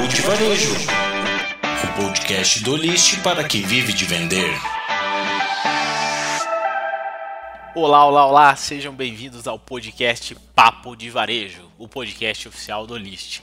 [0.00, 0.72] Papo de Varejo,
[1.84, 4.50] o podcast do List para quem vive de vender.
[7.74, 13.42] Olá, olá, olá, sejam bem-vindos ao podcast Papo de Varejo, o podcast oficial do List.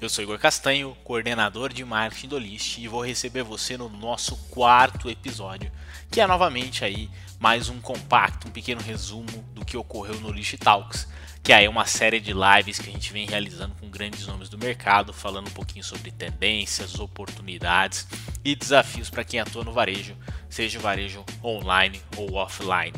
[0.00, 4.36] Eu sou Igor Castanho, coordenador de marketing do List, e vou receber você no nosso
[4.48, 5.72] quarto episódio,
[6.08, 7.10] que é novamente aí
[7.40, 11.08] mais um compacto, um pequeno resumo do que ocorreu no List Talks,
[11.46, 14.48] que aí é uma série de lives que a gente vem realizando com grandes nomes
[14.48, 18.04] do mercado, falando um pouquinho sobre tendências, oportunidades
[18.44, 20.16] e desafios para quem atua no varejo,
[20.50, 22.92] seja o varejo online ou offline.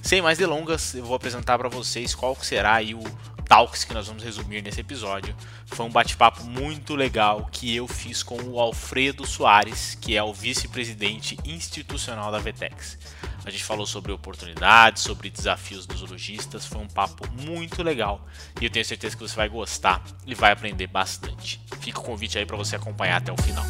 [0.00, 3.02] Sem mais delongas, eu vou apresentar para vocês qual será o
[3.50, 5.34] Talks que nós vamos resumir nesse episódio.
[5.66, 10.32] Foi um bate-papo muito legal que eu fiz com o Alfredo Soares, que é o
[10.32, 12.96] vice-presidente institucional da Vetex.
[13.44, 16.64] A gente falou sobre oportunidades, sobre desafios dos lojistas.
[16.64, 18.24] Foi um papo muito legal
[18.60, 21.60] e eu tenho certeza que você vai gostar e vai aprender bastante.
[21.80, 23.64] Fica o convite aí para você acompanhar até o final.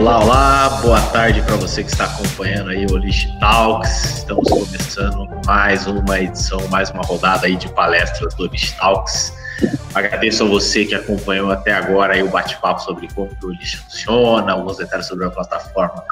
[0.00, 4.20] Olá, olá, boa tarde para você que está acompanhando aí o List Talks.
[4.20, 9.30] Estamos começando mais uma edição, mais uma rodada aí de palestras do List Talks.
[9.94, 14.52] Agradeço a você que acompanhou até agora aí o bate-papo sobre como o List funciona,
[14.52, 16.02] alguns detalhes sobre a plataforma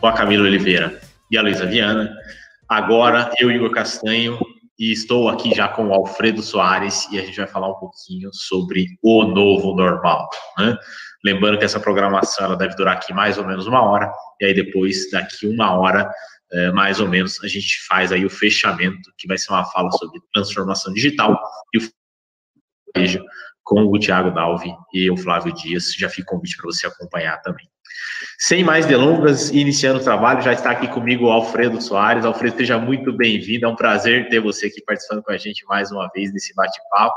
[0.00, 0.98] com a Camila Oliveira
[1.30, 2.12] e a Luísa Viana.
[2.68, 4.40] Agora, eu, Igor Castanho,
[4.78, 8.30] e estou aqui já com o Alfredo Soares e a gente vai falar um pouquinho
[8.32, 10.28] sobre o novo normal.
[10.58, 10.76] Né?
[11.24, 14.54] Lembrando que essa programação ela deve durar aqui mais ou menos uma hora, e aí
[14.54, 16.10] depois, daqui uma hora,
[16.52, 19.90] é, mais ou menos, a gente faz aí o fechamento, que vai ser uma fala
[19.92, 21.38] sobre transformação digital
[21.74, 21.82] e o
[23.66, 25.92] com o Thiago Dalvi e o Flávio Dias.
[25.98, 27.68] Já fica convite para você acompanhar também.
[28.38, 32.24] Sem mais delongas, iniciando o trabalho, já está aqui comigo o Alfredo Soares.
[32.24, 33.66] Alfredo, seja muito bem-vindo.
[33.66, 37.16] É um prazer ter você aqui participando com a gente mais uma vez nesse bate-papo.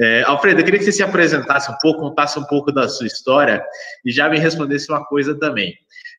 [0.00, 3.06] É, Alfredo, eu queria que você se apresentasse um pouco, contasse um pouco da sua
[3.06, 3.64] história
[4.04, 5.74] e já me respondesse uma coisa também.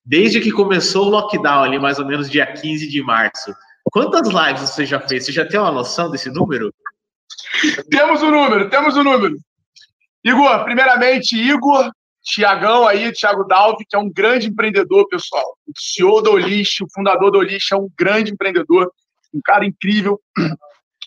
[0.06, 3.54] Desde que começou o lockdown ali, mais ou menos dia 15 de março,
[3.92, 5.26] quantas lives você já fez?
[5.26, 6.74] Você já tem uma noção desse número?
[7.90, 9.36] Temos o um número, temos o um número.
[10.24, 11.92] Igor, primeiramente, Igor,
[12.26, 15.56] Tiagão aí, Thiago Dalvi, que é um grande empreendedor, pessoal.
[15.68, 18.92] O CEO da Olist, o fundador da Olist, é um grande empreendedor,
[19.34, 20.20] um cara incrível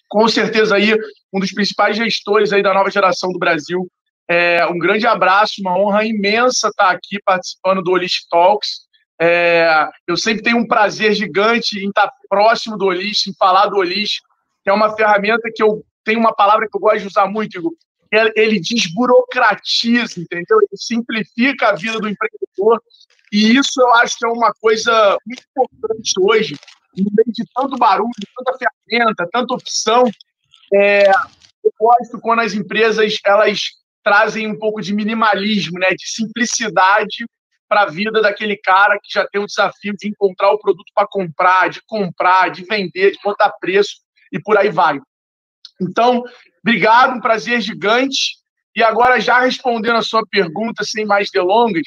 [0.08, 0.96] com certeza aí
[1.32, 3.86] um dos principais gestores aí da nova geração do Brasil.
[4.30, 8.86] É, um grande abraço, uma honra imensa estar aqui participando do Olist Talks.
[9.20, 13.76] É, eu sempre tenho um prazer gigante em estar próximo do Olist, em falar do
[13.76, 14.20] Olist,
[14.62, 17.58] que é uma ferramenta que eu tenho uma palavra que eu gosto de usar muito,
[17.58, 17.72] Igor.
[18.10, 20.58] Ele desburocratiza, entendeu?
[20.60, 22.82] Ele simplifica a vida do empreendedor.
[23.32, 26.56] E isso eu acho que é uma coisa muito importante hoje,
[26.96, 30.04] no meio de tanto barulho, tanta ferramenta, tanta opção,
[30.72, 31.08] é,
[31.64, 33.60] eu gosto quando as empresas elas
[34.02, 37.26] trazem um pouco de minimalismo, né, de simplicidade
[37.68, 41.06] para a vida daquele cara que já tem o desafio de encontrar o produto para
[41.06, 43.96] comprar, de comprar, de vender, de botar preço
[44.32, 44.98] e por aí vai.
[45.80, 46.22] Então,
[46.62, 48.36] obrigado, um prazer gigante.
[48.74, 51.82] E agora, já respondendo a sua pergunta, sem mais delongas,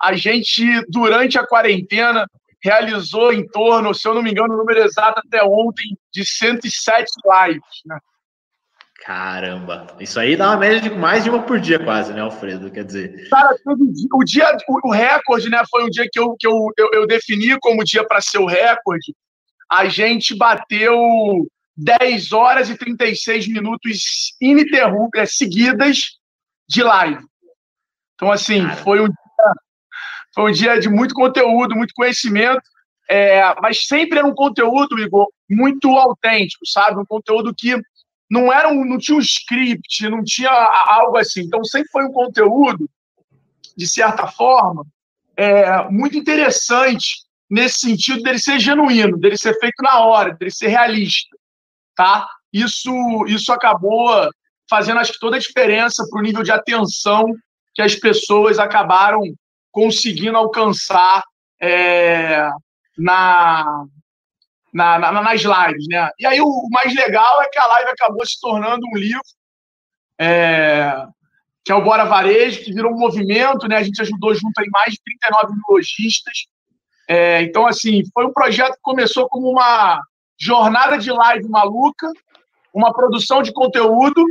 [0.00, 2.26] a gente, durante a quarentena,
[2.62, 7.06] realizou em torno, se eu não me engano, o número exato até ontem, de 107
[7.24, 7.82] lives.
[7.86, 7.98] Né?
[9.04, 12.70] Caramba, isso aí dá uma média de mais de uma por dia, quase, né, Alfredo?
[12.70, 13.28] Quer dizer.
[13.28, 17.06] Cara, o dia, o, recorde, né, foi um dia que eu, que eu, eu, eu
[17.06, 19.14] defini como dia para ser o recorde.
[19.70, 20.96] A gente bateu
[21.76, 26.18] 10 horas e 36 minutos ininterruptas, seguidas
[26.68, 27.24] de live.
[28.14, 28.76] Então, assim, Cara.
[28.76, 29.08] foi um
[30.34, 32.62] foi um dia de muito conteúdo, muito conhecimento,
[33.08, 37.00] é, mas sempre era um conteúdo, Igor, muito autêntico, sabe?
[37.00, 37.80] Um conteúdo que
[38.28, 41.42] não era um, não tinha um script, não tinha algo assim.
[41.42, 42.90] Então sempre foi um conteúdo,
[43.76, 44.84] de certa forma,
[45.36, 50.68] é, muito interessante nesse sentido dele ser genuíno, dele ser feito na hora, dele ser
[50.68, 51.36] realista,
[51.94, 52.26] tá?
[52.52, 52.90] Isso,
[53.26, 54.28] isso acabou
[54.68, 57.24] fazendo acho que toda a diferença para o nível de atenção
[57.74, 59.20] que as pessoas acabaram
[59.70, 61.22] conseguindo alcançar
[61.60, 62.48] é,
[62.96, 63.84] na,
[64.72, 65.86] na, na, nas lives.
[65.88, 66.10] Né?
[66.18, 69.22] E aí o mais legal é que a live acabou se tornando um livro,
[70.18, 71.04] é,
[71.64, 73.76] que é o Bora Varejo, que virou um movimento, né?
[73.76, 76.46] a gente ajudou junto em mais de 39 mil lojistas.
[77.08, 80.00] É, então, assim, foi um projeto que começou como uma
[80.44, 82.10] jornada de live maluca,
[82.72, 84.22] uma produção de conteúdo,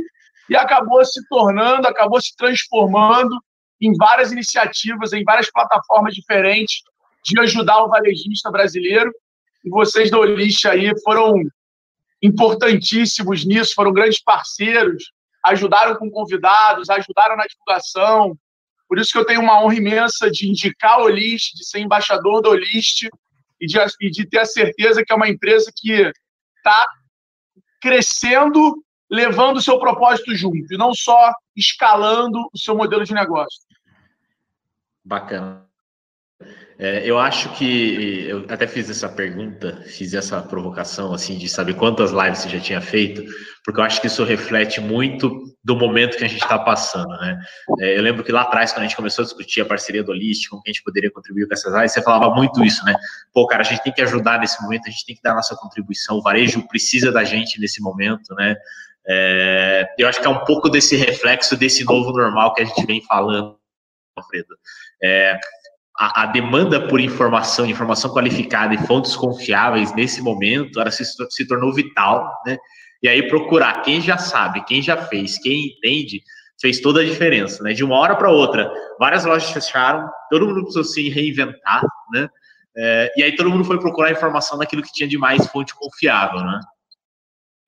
[0.48, 3.36] e acabou se tornando, acabou se transformando
[3.80, 6.82] em várias iniciativas, em várias plataformas diferentes,
[7.24, 9.10] de ajudar o varejista brasileiro.
[9.64, 11.34] E vocês da Olist aí foram
[12.22, 15.10] importantíssimos nisso, foram grandes parceiros,
[15.44, 18.36] ajudaram com convidados, ajudaram na divulgação.
[18.88, 22.40] Por isso que eu tenho uma honra imensa de indicar o Olist, de ser embaixador
[22.40, 23.08] do Olist
[23.60, 26.12] e de, e de ter a certeza que é uma empresa que
[26.56, 26.86] está
[27.80, 33.60] crescendo, levando o seu propósito junto, e não só escalando o seu modelo de negócio.
[35.04, 35.68] Bacana.
[36.78, 41.74] É, eu acho que eu até fiz essa pergunta, fiz essa provocação assim de saber
[41.74, 43.24] quantas lives você já tinha feito,
[43.64, 47.40] porque eu acho que isso reflete muito do momento que a gente está passando, né?
[47.80, 50.10] É, eu lembro que lá atrás, quando a gente começou a discutir a parceria do
[50.10, 52.94] Olist, como que a gente poderia contribuir com essas lives, você falava muito isso, né?
[53.32, 55.36] Pô, cara, a gente tem que ajudar nesse momento, a gente tem que dar a
[55.36, 58.56] nossa contribuição, o varejo precisa da gente nesse momento, né?
[59.06, 62.84] É, eu acho que é um pouco desse reflexo desse novo normal que a gente
[62.84, 63.56] vem falando,
[64.16, 64.56] Alfredo.
[65.02, 65.38] É,
[65.96, 71.46] a, a, demanda por informação, informação qualificada e fontes confiáveis nesse momento, ela se, se
[71.46, 72.58] tornou vital, né?
[73.02, 76.22] E aí procurar quem já sabe, quem já fez, quem entende,
[76.60, 77.72] fez toda a diferença, né?
[77.72, 81.82] De uma hora para outra, várias lojas fecharam, todo mundo precisou se reinventar,
[82.12, 82.28] né?
[82.76, 86.40] É, e aí todo mundo foi procurar informação daquilo que tinha de mais fonte confiável,
[86.40, 86.60] né?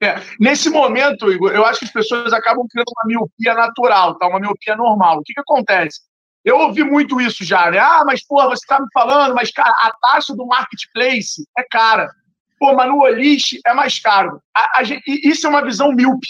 [0.02, 4.26] É, nesse momento, Igor, eu acho que as pessoas acabam criando uma miopia natural, tá?
[4.26, 5.18] Uma miopia normal.
[5.18, 6.00] O que, que acontece?
[6.46, 7.78] Eu ouvi muito isso já, né?
[7.78, 12.08] Ah, mas, pô, você tá me falando, mas, cara, a taxa do marketplace é cara.
[12.56, 14.40] Pô, mas no Olist é mais caro.
[14.56, 16.28] A, a gente, isso é uma visão míope.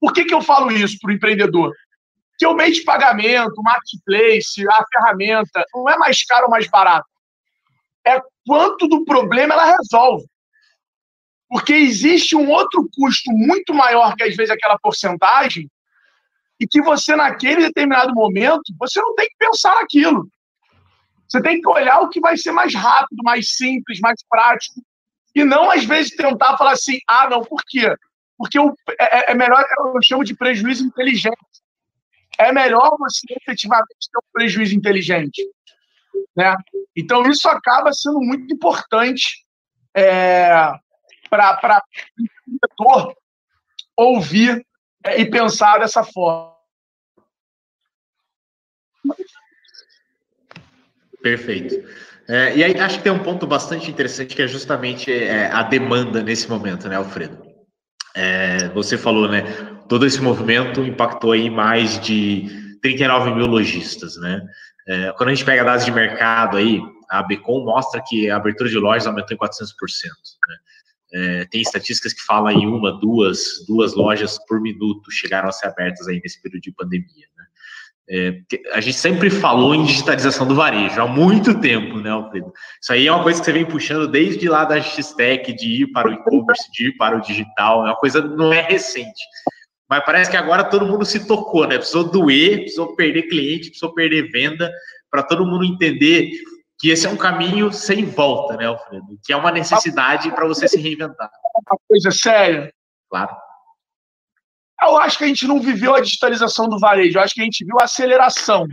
[0.00, 1.72] Por que, que eu falo isso para o empreendedor?
[2.40, 7.06] Que o meio de pagamento, marketplace, a ferramenta, não é mais caro ou mais barato.
[8.04, 10.26] É quanto do problema ela resolve.
[11.48, 15.70] Porque existe um outro custo muito maior que, às vezes, aquela porcentagem,
[16.60, 20.28] e que você, naquele determinado momento, você não tem que pensar naquilo.
[21.26, 24.82] Você tem que olhar o que vai ser mais rápido, mais simples, mais prático.
[25.34, 27.94] E não, às vezes, tentar falar assim, ah, não, por quê?
[28.36, 31.36] Porque o, é, é, é melhor, eu chamo de prejuízo inteligente.
[32.38, 35.42] É melhor você efetivamente ter um prejuízo inteligente.
[36.36, 36.54] Né?
[36.94, 39.46] Então, isso acaba sendo muito importante
[39.94, 40.72] é,
[41.30, 41.82] para
[42.80, 43.14] o
[43.96, 44.66] ouvir
[45.04, 46.54] e pensar dessa forma.
[51.22, 51.88] Perfeito.
[52.28, 55.62] É, e aí acho que tem um ponto bastante interessante que é justamente é, a
[55.62, 57.42] demanda nesse momento, né, Alfredo?
[58.14, 59.42] É, você falou, né?
[59.88, 64.40] Todo esse movimento impactou aí mais de 39 mil lojistas, né?
[64.86, 66.80] É, quando a gente pega dados de mercado aí,
[67.10, 69.48] a Becom mostra que a abertura de lojas aumentou em 400%.
[70.48, 70.56] Né?
[71.12, 75.66] É, tem estatísticas que falam em uma, duas, duas lojas por minuto chegaram a ser
[75.66, 77.26] abertas aí nesse período de pandemia.
[77.36, 77.44] Né?
[78.12, 78.40] É,
[78.72, 82.52] a gente sempre falou em digitalização do varejo há muito tempo, né, Alfredo?
[82.80, 85.92] Isso aí é uma coisa que você vem puxando desde lá da X-Tech, de ir
[85.92, 89.22] para o e-commerce, de ir para o digital, é uma coisa não é recente.
[89.88, 91.76] Mas parece que agora todo mundo se tocou, né?
[91.76, 94.70] Precisou doer, precisou perder cliente, precisou perder venda,
[95.10, 96.30] para todo mundo entender
[96.80, 99.20] que esse é um caminho sem volta, né, Alfredo?
[99.22, 101.30] Que é uma necessidade para você se reinventar.
[101.54, 102.72] Uma coisa séria.
[103.10, 103.36] Claro.
[104.82, 107.44] Eu acho que a gente não viveu a digitalização do varejo, eu acho que a
[107.44, 108.66] gente viu a aceleração.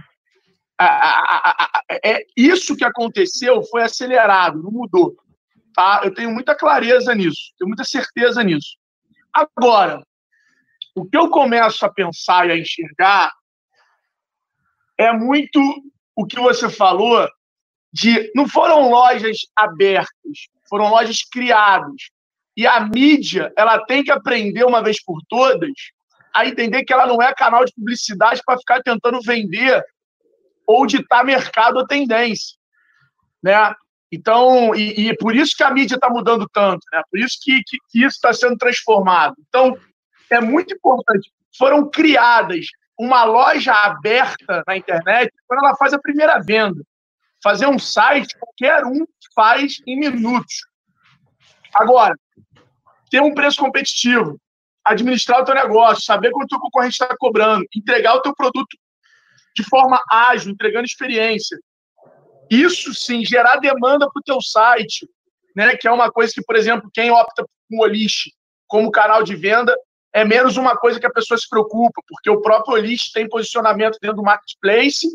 [2.01, 5.17] É isso que aconteceu foi acelerado, não mudou.
[5.75, 6.01] Tá?
[6.03, 8.77] Eu tenho muita clareza nisso, tenho muita certeza nisso.
[9.33, 10.01] Agora,
[10.95, 13.33] o que eu começo a pensar e a enxergar
[14.97, 15.59] é muito
[16.15, 17.27] o que você falou
[17.91, 22.09] de não foram lojas abertas, foram lojas criadas.
[22.55, 25.71] E a mídia, ela tem que aprender uma vez por todas
[26.33, 29.83] a entender que ela não é canal de publicidade para ficar tentando vender
[30.65, 32.57] ou ditar mercado ou tendência,
[33.41, 33.73] né?
[34.11, 37.01] Então, e, e por isso que a mídia está mudando tanto, né?
[37.09, 39.35] Por isso que, que, que isso está sendo transformado.
[39.47, 39.77] Então,
[40.29, 41.31] é muito importante.
[41.57, 42.67] Foram criadas
[42.97, 46.81] uma loja aberta na internet quando ela faz a primeira venda.
[47.43, 50.65] Fazer um site, qualquer um faz em minutos.
[51.73, 52.15] Agora,
[53.09, 54.39] ter um preço competitivo,
[54.83, 58.77] administrar o teu negócio, saber quanto o teu concorrente está cobrando, entregar o teu produto
[59.55, 61.57] de forma ágil, entregando experiência.
[62.49, 65.07] Isso sim, gerar demanda para o teu site,
[65.55, 65.75] né?
[65.75, 68.29] Que é uma coisa que, por exemplo, quem opta por um Olist
[68.67, 69.75] como canal de venda
[70.13, 73.97] é menos uma coisa que a pessoa se preocupa, porque o próprio Olist tem posicionamento
[74.01, 75.07] dentro do marketplace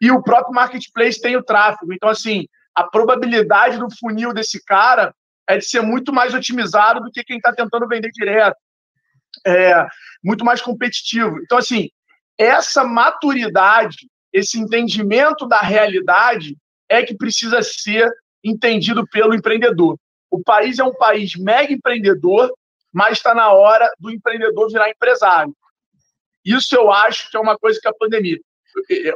[0.00, 1.92] e o próprio marketplace tem o tráfego.
[1.92, 5.12] Então, assim, a probabilidade do funil desse cara
[5.48, 8.56] é de ser muito mais otimizado do que quem está tentando vender direto.
[9.46, 9.86] É
[10.22, 11.40] muito mais competitivo.
[11.42, 11.88] Então, assim,
[12.36, 16.56] essa maturidade, esse entendimento da realidade
[16.88, 18.10] é que precisa ser
[18.44, 19.98] entendido pelo empreendedor.
[20.30, 22.52] O país é um país mega empreendedor,
[22.92, 25.54] mas está na hora do empreendedor virar empresário.
[26.44, 28.38] Isso eu acho que é uma coisa que a pandemia.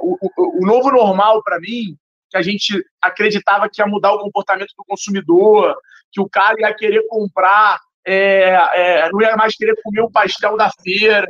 [0.00, 1.97] O, o, o novo normal, para mim,
[2.30, 5.76] que a gente acreditava que ia mudar o comportamento do consumidor,
[6.11, 10.56] que o cara ia querer comprar, é, é, não ia mais querer comer o pastel
[10.56, 11.26] da feira,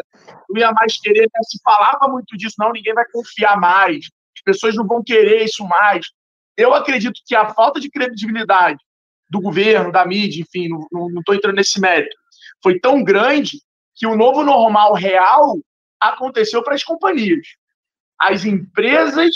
[0.49, 1.23] não ia mais querer.
[1.23, 1.41] Né?
[1.43, 5.67] Se falava muito disso, não, ninguém vai confiar mais, as pessoas não vão querer isso
[5.67, 6.07] mais.
[6.57, 8.79] Eu acredito que a falta de credibilidade
[9.29, 12.15] do governo, da mídia, enfim, não estou entrando nesse mérito,
[12.63, 13.59] foi tão grande
[13.95, 15.59] que o novo normal real
[16.01, 17.47] aconteceu para as companhias.
[18.23, 19.35] As empresas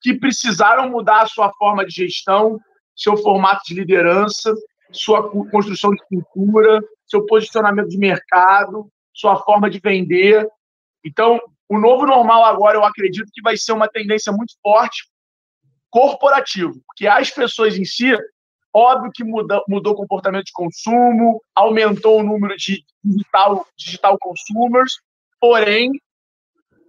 [0.00, 2.60] que precisaram mudar a sua forma de gestão,
[2.94, 4.54] seu formato de liderança,
[4.92, 10.48] sua construção de cultura, seu posicionamento de mercado, sua forma de vender.
[11.04, 15.08] Então, o novo normal agora, eu acredito que vai ser uma tendência muito forte
[15.90, 18.16] corporativo, porque as pessoas em si,
[18.72, 25.00] óbvio que muda, mudou o comportamento de consumo, aumentou o número de digital, digital consumers,
[25.40, 25.90] porém,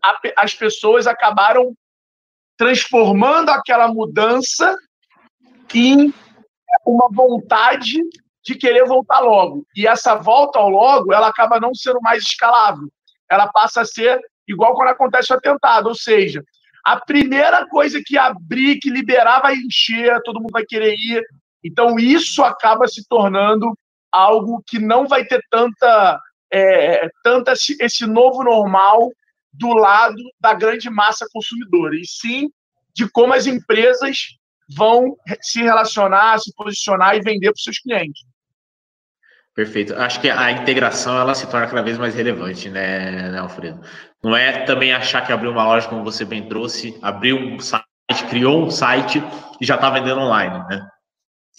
[0.03, 1.73] a, as pessoas acabaram
[2.57, 4.75] transformando aquela mudança
[5.73, 6.13] em
[6.85, 7.99] uma vontade
[8.43, 9.65] de querer voltar logo.
[9.75, 12.87] E essa volta ao logo, ela acaba não sendo mais escalável.
[13.29, 16.43] Ela passa a ser igual quando acontece o atentado, ou seja,
[16.83, 21.23] a primeira coisa que abrir, que liberar, vai encher, todo mundo vai querer ir.
[21.63, 23.71] Então, isso acaba se tornando
[24.11, 26.19] algo que não vai ter tanta,
[26.51, 29.09] é, tanta esse novo normal
[29.53, 32.49] do lado da grande massa consumidora, e sim
[32.93, 34.17] de como as empresas
[34.75, 38.23] vão se relacionar, se posicionar e vender para os seus clientes.
[39.53, 39.93] Perfeito.
[39.95, 43.81] Acho que a integração ela se torna cada vez mais relevante, né, né Alfredo?
[44.23, 47.83] Não é também achar que abriu uma loja, como você bem trouxe, abriu um site,
[48.29, 49.21] criou um site
[49.59, 50.87] e já está vendendo online, né?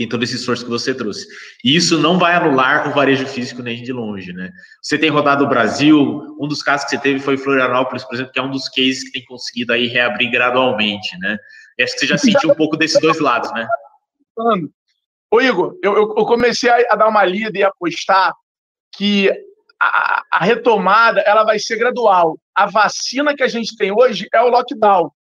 [0.03, 1.29] Tem todo esse esforço que você trouxe.
[1.63, 4.51] E isso não vai anular o varejo físico nem de longe, né?
[4.83, 5.97] Você tem rodado o Brasil,
[6.41, 9.05] um dos casos que você teve foi Florianópolis, por exemplo, que é um dos cases
[9.05, 11.39] que tem conseguido aí reabrir gradualmente, né?
[11.79, 13.65] E acho que você já sentiu um pouco desses dois lados, né?
[15.31, 18.35] Ô, Igor, eu, eu comecei a, dar uma lida e apostar
[18.97, 19.31] que
[19.81, 22.37] a, a retomada ela vai ser gradual.
[22.53, 25.13] A vacina que a gente tem hoje é o lockdown.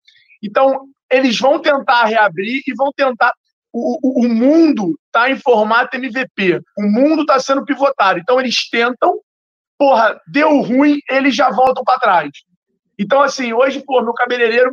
[0.41, 3.31] Então, eles vão tentar reabrir e vão tentar
[3.73, 6.61] o, o, mundo está em formato MVP.
[6.77, 8.19] O mundo está sendo pivotado.
[8.19, 9.19] Então, eles tentam,
[9.77, 12.29] porra, deu ruim, eles já voltam para trás.
[12.99, 14.71] Então, assim, hoje, pô, meu cabeleireiro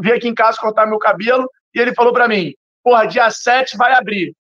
[0.00, 2.54] veio aqui em casa cortar meu cabelo e ele falou para mim,
[2.84, 4.32] porra, dia 7 vai abrir.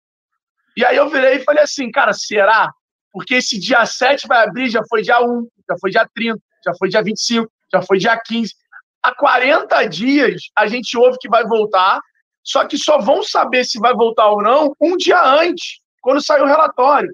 [0.75, 2.71] E aí eu virei e falei assim, cara, será?
[3.11, 6.73] Porque esse dia 7 vai abrir, já foi dia 1, já foi dia 30, já
[6.75, 8.53] foi dia 25, já foi dia 15.
[9.01, 11.99] Há 40 dias a gente ouve que vai voltar,
[12.47, 16.41] só que só vão saber se vai voltar ou não um dia antes, quando sair
[16.41, 17.13] o relatório.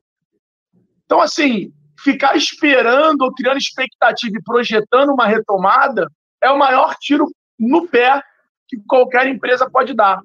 [1.05, 1.73] Então, assim,
[2.03, 6.07] ficar esperando ou criando expectativa e projetando uma retomada
[6.39, 7.25] é o maior tiro
[7.59, 8.21] no pé
[8.67, 10.19] que qualquer empresa pode dar.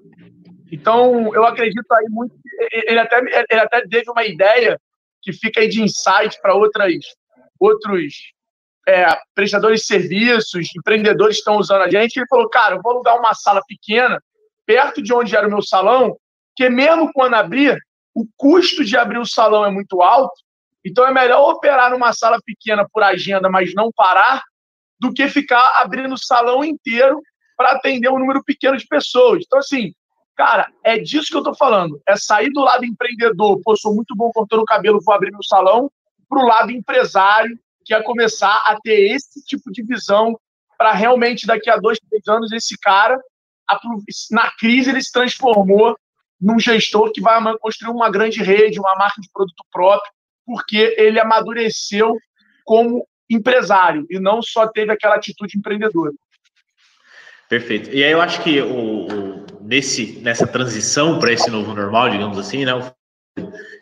[0.70, 2.34] Então, eu acredito aí muito.
[2.70, 3.18] Ele até,
[3.50, 4.78] ele até teve uma ideia
[5.22, 6.92] que fica aí de insight para outras
[7.58, 8.14] outros
[8.86, 12.18] é, prestadores de serviços, empreendedores que estão usando a gente.
[12.18, 14.22] Ele falou, cara, eu vou alugar uma sala pequena
[14.68, 16.14] perto de onde era o meu salão,
[16.54, 17.74] que mesmo quando abrir,
[18.14, 20.34] o custo de abrir o salão é muito alto,
[20.84, 24.42] então é melhor operar numa sala pequena por agenda, mas não parar,
[25.00, 27.22] do que ficar abrindo o salão inteiro
[27.56, 29.42] para atender um número pequeno de pessoas.
[29.46, 29.94] Então, assim,
[30.36, 31.98] cara, é disso que eu estou falando.
[32.06, 35.42] É sair do lado empreendedor, pô, sou muito bom cortando o cabelo, vou abrir meu
[35.44, 35.90] salão,
[36.28, 40.38] para o lado empresário, que é começar a ter esse tipo de visão
[40.76, 43.18] para realmente, daqui a dois, três anos, esse cara
[44.30, 45.96] na crise ele se transformou
[46.40, 50.10] num gestor que vai construir uma grande rede, uma marca de produto próprio,
[50.46, 52.16] porque ele amadureceu
[52.64, 56.12] como empresário e não só teve aquela atitude empreendedora.
[57.48, 57.90] Perfeito.
[57.90, 62.38] E aí eu acho que o, o nesse, nessa transição para esse novo normal, digamos
[62.38, 62.72] assim, né?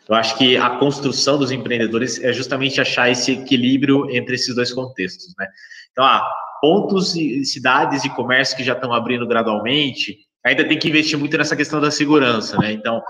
[0.07, 4.71] Eu acho que a construção dos empreendedores é justamente achar esse equilíbrio entre esses dois
[4.71, 5.47] contextos, né?
[5.91, 6.29] Então, ah,
[6.61, 11.37] pontos e cidades e comércio que já estão abrindo gradualmente, ainda tem que investir muito
[11.37, 12.71] nessa questão da segurança, né?
[12.71, 13.01] Então,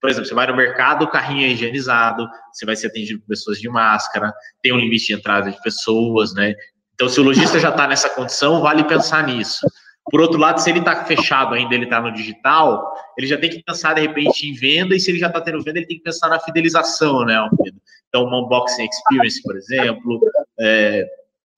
[0.00, 3.28] por exemplo, você vai no mercado, o carrinho é higienizado, você vai ser atendido por
[3.28, 4.32] pessoas de máscara,
[4.62, 6.54] tem um limite de entrada de pessoas, né?
[6.94, 9.66] Então, se o lojista já está nessa condição, vale pensar nisso.
[10.10, 13.50] Por outro lado, se ele está fechado ainda, ele está no digital, ele já tem
[13.50, 15.96] que pensar, de repente, em venda, e se ele já está tendo venda, ele tem
[15.96, 17.78] que pensar na fidelização, né, Alfredo?
[18.08, 20.20] Então, uma unboxing experience, por exemplo.
[20.60, 21.04] É...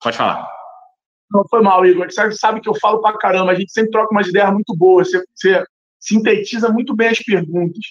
[0.01, 0.49] Pode falar.
[1.31, 2.11] Não foi mal, Igor.
[2.11, 5.11] Você sabe que eu falo pra caramba, a gente sempre troca umas ideias muito boas.
[5.11, 5.65] Você, você,
[5.99, 7.83] sintetiza muito bem as perguntas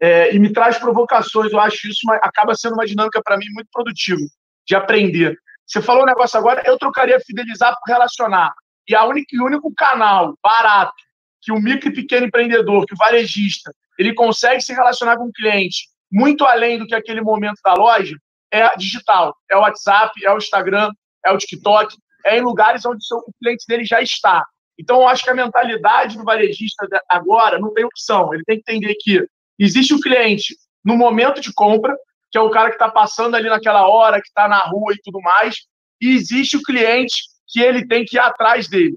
[0.00, 1.52] é, e me traz provocações.
[1.52, 4.20] Eu acho isso uma, acaba sendo uma dinâmica para mim muito produtiva
[4.66, 5.36] de aprender.
[5.66, 8.52] Você falou um negócio agora, eu trocaria fidelizar por relacionar.
[8.88, 9.10] E a o
[9.44, 10.94] único canal barato
[11.42, 15.32] que o micro e pequeno empreendedor, que o varejista, ele consegue se relacionar com o
[15.32, 18.16] cliente muito além do que aquele momento da loja,
[18.50, 19.36] é digital.
[19.50, 20.90] É o WhatsApp, é o Instagram,
[21.24, 24.44] é o TikTok, é em lugares onde o cliente dele já está.
[24.78, 28.32] Então, eu acho que a mentalidade do varejista agora não tem opção.
[28.32, 29.26] Ele tem que entender que
[29.58, 31.96] existe o cliente no momento de compra,
[32.30, 35.00] que é o cara que está passando ali naquela hora, que está na rua e
[35.02, 35.56] tudo mais,
[36.00, 37.16] e existe o cliente
[37.48, 38.96] que ele tem que ir atrás dele,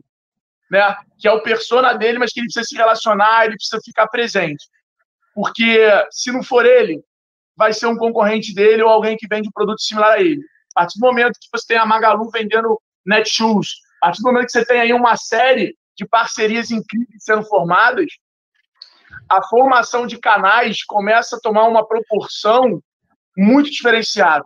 [0.70, 0.96] né?
[1.20, 4.64] Que é o persona dele, mas que ele precisa se relacionar, ele precisa ficar presente.
[5.34, 7.02] Porque se não for ele,
[7.56, 10.42] vai ser um concorrente dele ou alguém que vende um produto similar a ele.
[10.76, 13.70] A partir do momento que você tem a Magalu vendendo Netshoes,
[14.02, 18.08] a partir do momento que você tem aí uma série de parcerias incríveis sendo formadas,
[19.30, 22.82] a formação de canais começa a tomar uma proporção
[23.38, 24.44] muito diferenciada.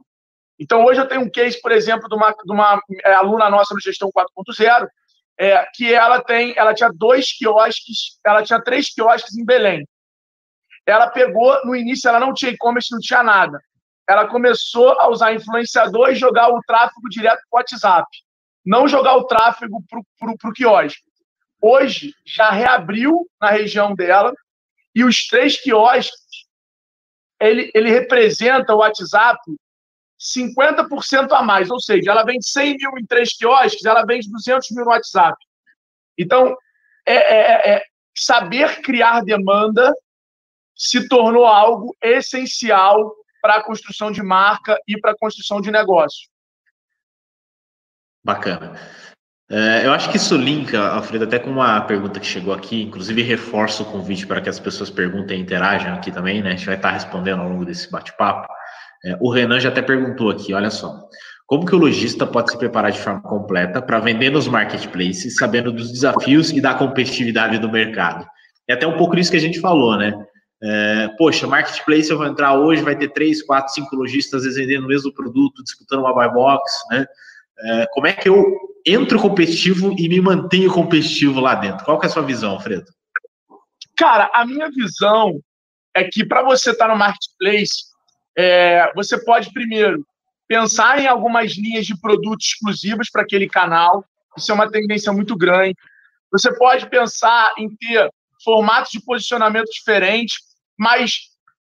[0.60, 3.74] Então, hoje eu tenho um case, por exemplo, de uma, de uma é, aluna nossa
[3.74, 4.88] no Gestão 4.0,
[5.38, 9.86] é, que ela tem, ela tinha dois quiosques, ela tinha três quiosques em Belém.
[10.86, 13.60] Ela pegou, no início, ela não tinha e-commerce, não tinha nada.
[14.08, 18.08] Ela começou a usar influenciador e jogar o tráfego direto para o WhatsApp.
[18.66, 19.84] Não jogar o tráfego
[20.20, 21.04] para o quiosque.
[21.62, 24.34] Hoje, já reabriu na região dela,
[24.94, 26.16] e os três quiosques,
[27.40, 29.40] ele, ele representa o WhatsApp
[30.20, 34.72] 50% a mais, ou seja, ela vende 100 mil em três quiosques, ela vende 200
[34.72, 35.38] mil no WhatsApp.
[36.18, 36.56] Então,
[37.06, 39.94] é, é, é, é saber criar demanda
[40.74, 46.30] se tornou algo essencial para a construção de marca e para a construção de negócio.
[48.26, 48.74] Bacana.
[49.48, 53.22] É, eu acho que isso linka, Alfredo, até com uma pergunta que chegou aqui, inclusive
[53.22, 56.50] reforço o convite para que as pessoas perguntem e interajam aqui também, né?
[56.50, 58.52] A gente vai estar respondendo ao longo desse bate-papo.
[59.06, 61.08] É, o Renan já até perguntou aqui, olha só.
[61.46, 65.72] Como que o lojista pode se preparar de forma completa para vender nos marketplaces, sabendo
[65.72, 68.26] dos desafios e da competitividade do mercado?
[68.68, 70.12] É até um pouco disso que a gente falou, né?
[70.64, 74.88] É, poxa, marketplace eu vou entrar hoje, vai ter três, quatro, cinco lojistas vendendo o
[74.88, 77.06] mesmo produto, disputando uma buy box, né?
[77.60, 78.44] É, como é que eu
[78.86, 81.86] entro competitivo e me mantenho competitivo lá dentro?
[81.86, 82.86] Qual que é a sua visão, Alfredo?
[83.98, 85.40] Cara, a minha visão
[85.96, 87.84] é que para você estar tá no marketplace,
[88.38, 90.06] é, você pode primeiro
[90.48, 94.06] pensar em algumas linhas de produtos exclusivos para aquele canal.
[94.38, 95.76] Isso é uma tendência muito grande.
[96.32, 98.10] Você pode pensar em ter
[98.44, 100.38] formatos de posicionamento diferentes,
[100.78, 101.14] mas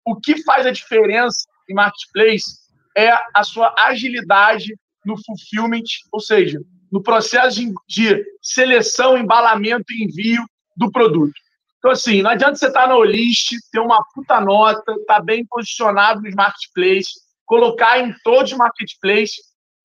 [0.05, 2.60] o que faz a diferença em marketplace
[2.95, 6.59] é a sua agilidade no fulfillment, ou seja,
[6.91, 10.43] no processo de, seleção, embalamento e envio
[10.75, 11.33] do produto.
[11.77, 15.45] Então, assim, não adianta você estar na Olist, ter uma puta nota, estar tá bem
[15.45, 17.13] posicionado nos marketplaces,
[17.45, 19.35] colocar em todos os marketplaces,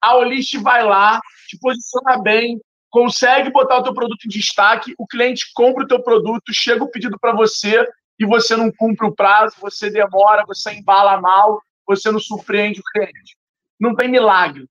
[0.01, 5.07] a Olist vai lá, te posiciona bem, consegue botar o teu produto em destaque, o
[5.07, 7.87] cliente compra o teu produto, chega o pedido para você
[8.19, 12.85] e você não cumpre o prazo, você demora, você embala mal, você não surpreende o
[12.85, 13.37] cliente.
[13.79, 14.67] Não tem milagre.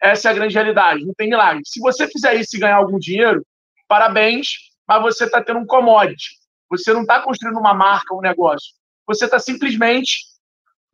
[0.00, 1.04] Essa é a grande realidade.
[1.04, 1.62] Não tem milagre.
[1.64, 3.44] Se você fizer isso e ganhar algum dinheiro,
[3.86, 4.48] parabéns,
[4.86, 6.36] mas você está tendo um commodity.
[6.70, 8.74] Você não está construindo uma marca, um negócio.
[9.06, 10.20] Você está simplesmente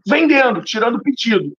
[0.06, 1.52] vendendo, tirando pedido.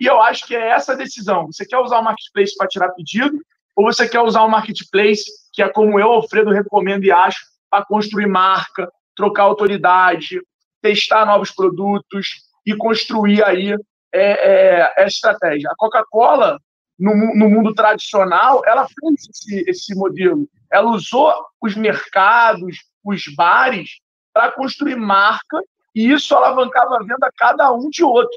[0.00, 1.46] E eu acho que é essa a decisão.
[1.46, 3.38] Você quer usar o marketplace para tirar pedido
[3.76, 7.38] ou você quer usar o marketplace, que é como eu, Alfredo, recomendo e acho,
[7.70, 10.40] para construir marca, trocar autoridade,
[10.82, 12.28] testar novos produtos
[12.66, 13.72] e construir aí
[14.12, 14.18] é,
[14.82, 15.70] é, essa estratégia.
[15.70, 16.58] A Coca-Cola
[17.00, 20.46] no, no mundo tradicional, ela fez esse, esse modelo.
[20.70, 24.00] Ela usou os mercados, os bares,
[24.32, 25.60] para construir marca
[25.94, 28.36] e isso alavancava a venda cada um de outro.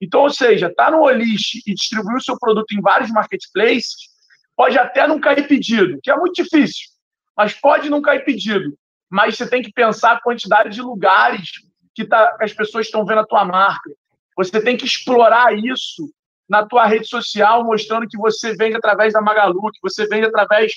[0.00, 4.08] Então, ou seja, tá no Olist e distribuir o seu produto em vários marketplaces,
[4.56, 6.88] pode até não cair pedido, que é muito difícil,
[7.36, 8.74] mas pode não cair pedido.
[9.10, 11.50] Mas você tem que pensar a quantidade de lugares
[11.94, 13.90] que tá, as pessoas estão vendo a tua marca.
[14.36, 16.10] Você tem que explorar isso
[16.50, 20.72] na tua rede social mostrando que você vende através da Magalu, que você vende através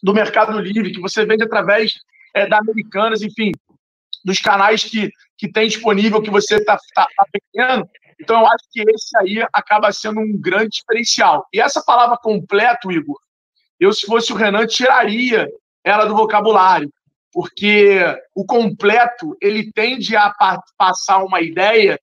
[0.00, 1.94] do Mercado Livre, que você vende através
[2.32, 3.50] é, da Americanas, enfim,
[4.24, 7.88] dos canais que, que tem disponível, que você está tá, tá vendendo.
[8.20, 11.46] Então, eu acho que esse aí acaba sendo um grande diferencial.
[11.52, 13.18] E essa palavra completo, Igor,
[13.80, 15.48] eu, se fosse o Renan, tiraria
[15.82, 16.88] ela do vocabulário,
[17.32, 17.98] porque
[18.36, 20.32] o completo ele tende a
[20.78, 21.98] passar uma ideia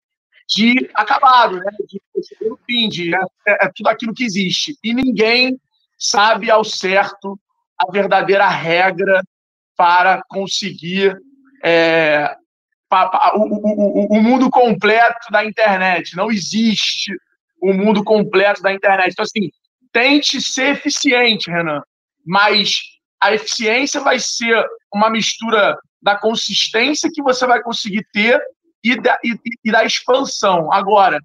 [0.49, 1.71] de acabado, né?
[1.87, 2.01] de
[2.41, 4.75] no fim, de é, é, é tudo aquilo que existe.
[4.83, 5.59] E ninguém
[5.97, 7.39] sabe ao certo
[7.77, 9.21] a verdadeira regra
[9.77, 11.15] para conseguir
[11.63, 12.35] é,
[13.35, 16.15] o, o, o, mundo completo da internet.
[16.15, 17.13] Não existe
[17.61, 19.11] o mundo completo da internet.
[19.11, 19.49] Então, assim,
[19.91, 21.81] tente ser eficiente, Renan,
[22.25, 22.81] mas
[23.21, 28.41] a eficiência vai ser uma mistura da consistência que você vai conseguir ter
[28.83, 30.71] e da, e, e da expansão.
[30.71, 31.19] Agora,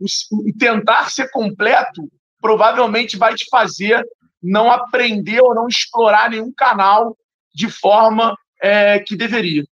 [0.00, 4.04] o, tentar ser completo provavelmente vai te fazer
[4.42, 7.16] não aprender ou não explorar nenhum canal
[7.54, 9.64] de forma é, que deveria.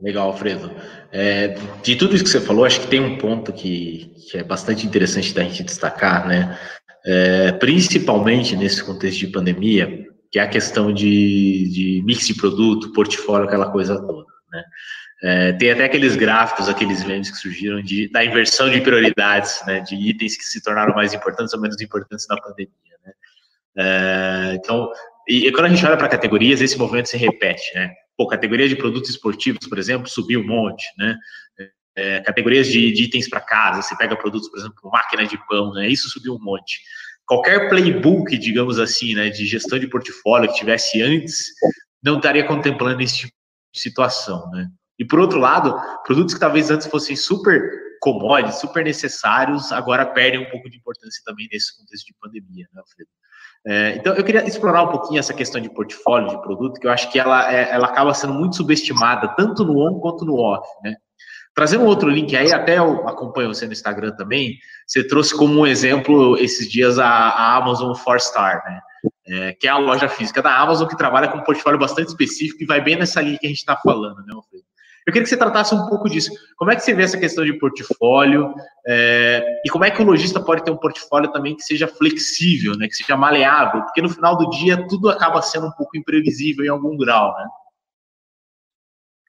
[0.00, 0.70] Legal, Alfredo.
[1.12, 1.48] É,
[1.82, 4.86] de tudo isso que você falou, acho que tem um ponto que, que é bastante
[4.86, 6.58] interessante da gente destacar, né?
[7.04, 12.92] É, principalmente nesse contexto de pandemia, que é a questão de, de mix de produto,
[12.92, 14.62] portfólio, aquela coisa toda, né?
[15.22, 19.80] É, tem até aqueles gráficos, aqueles memes que surgiram de, da inversão de prioridades, né,
[19.80, 22.70] de itens que se tornaram mais importantes ou menos importantes na pandemia.
[23.04, 23.12] Né?
[23.76, 24.90] É, então,
[25.28, 27.74] e, e, quando a gente olha para categorias, esse movimento se repete.
[27.74, 27.92] Né?
[28.16, 30.86] Pô, categoria de produtos esportivos, por exemplo, subiu um monte.
[30.96, 31.16] Né?
[31.94, 35.72] É, categorias de, de itens para casa, você pega produtos, por exemplo, máquina de pão,
[35.74, 35.86] né?
[35.88, 36.80] isso subiu um monte.
[37.26, 41.46] Qualquer playbook, digamos assim, né, de gestão de portfólio que tivesse antes,
[42.02, 43.32] não estaria contemplando esse tipo
[43.72, 44.50] de situação.
[44.50, 44.68] Né?
[45.00, 47.58] E por outro lado, produtos que talvez antes fossem super
[48.02, 52.80] commodities, super necessários, agora perdem um pouco de importância também nesse contexto de pandemia, né,
[52.80, 53.08] Alfredo?
[53.66, 56.90] É, então, eu queria explorar um pouquinho essa questão de portfólio de produto, que eu
[56.90, 60.68] acho que ela, é, ela acaba sendo muito subestimada, tanto no on quanto no off,
[60.84, 60.94] né?
[61.54, 65.60] Trazendo um outro link aí, até eu acompanho você no Instagram também, você trouxe como
[65.60, 68.80] um exemplo esses dias a, a Amazon Four Star, né?
[69.26, 72.62] É, que é a loja física da Amazon que trabalha com um portfólio bastante específico
[72.62, 74.59] e vai bem nessa linha que a gente está falando, né, Alfredo?
[75.10, 76.30] Eu queria que você tratasse um pouco disso.
[76.56, 78.54] Como é que você vê essa questão de portfólio
[78.86, 82.76] é, e como é que o lojista pode ter um portfólio também que seja flexível,
[82.76, 83.82] né, que seja maleável?
[83.82, 87.48] Porque no final do dia tudo acaba sendo um pouco imprevisível em algum grau, né?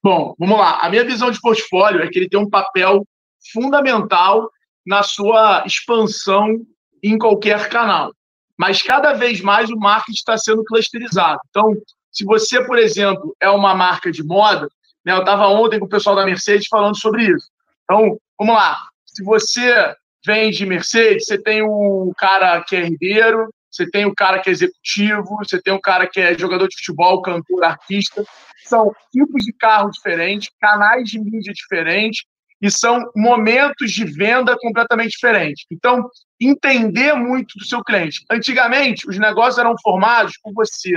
[0.03, 0.81] Bom, vamos lá.
[0.81, 3.03] A minha visão de portfólio é que ele tem um papel
[3.51, 4.51] fundamental
[4.85, 6.59] na sua expansão
[7.01, 8.13] em qualquer canal.
[8.55, 11.39] Mas cada vez mais o marketing está sendo clusterizado.
[11.49, 11.73] Então,
[12.11, 14.69] se você, por exemplo, é uma marca de moda,
[15.05, 15.13] né?
[15.13, 17.49] Eu estava ontem com o pessoal da Mercedes falando sobre isso.
[17.83, 18.77] Então, vamos lá.
[19.05, 24.39] Se você vende Mercedes, você tem o cara que é herdeiro, você tem o cara
[24.39, 28.23] que é executivo, você tem o cara que é jogador de futebol, cantor, artista.
[28.65, 32.23] São tipos de carro diferentes, canais de mídia diferentes
[32.61, 35.65] e são momentos de venda completamente diferentes.
[35.71, 36.07] Então,
[36.39, 38.23] entender muito do seu cliente.
[38.29, 40.91] Antigamente, os negócios eram formados por você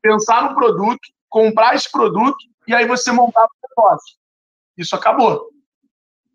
[0.00, 4.16] pensar no produto, comprar esse produto e aí você montava o negócio.
[4.76, 5.50] Isso acabou.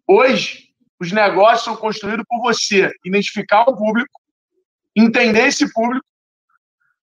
[0.08, 4.22] Hoje, os negócios são construídos por você identificar o público,
[4.96, 6.06] entender esse público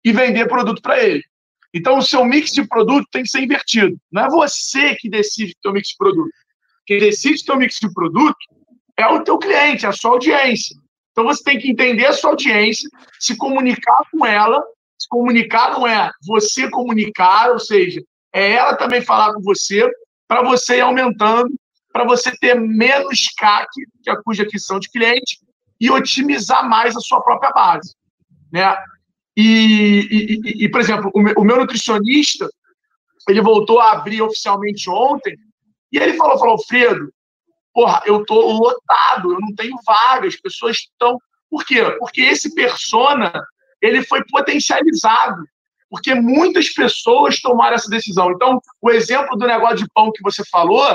[0.04, 1.24] e vender produto para ele.
[1.72, 3.98] Então, o seu mix de produto tem que ser invertido.
[4.10, 6.30] Não é você que decide o seu mix de produto.
[6.86, 8.36] Quem decide o seu mix de produto
[8.96, 10.76] é o teu cliente, é a sua audiência.
[11.12, 14.62] Então, você tem que entender a sua audiência, se comunicar com ela.
[14.98, 19.88] Se comunicar não é você comunicar, ou seja, é ela também falar com você,
[20.26, 21.50] para você ir aumentando,
[21.92, 23.68] para você ter menos CAC,
[24.02, 25.38] que é cuja aquisição de cliente,
[25.80, 27.94] e otimizar mais a sua própria base.
[28.52, 28.76] Né?
[29.36, 32.48] E, e, e por exemplo, o meu, nutricionista,
[33.28, 35.36] ele voltou a abrir oficialmente ontem,
[35.92, 37.12] e ele falou, falou, Fredo,
[37.72, 41.16] porra, eu tô lotado, eu não tenho vagas, as pessoas estão...
[41.50, 41.82] Por quê?
[41.98, 43.32] Porque esse persona,
[43.80, 45.44] ele foi potencializado
[45.90, 48.30] porque muitas pessoas tomaram essa decisão.
[48.30, 50.86] Então, o exemplo do negócio de pão que você falou,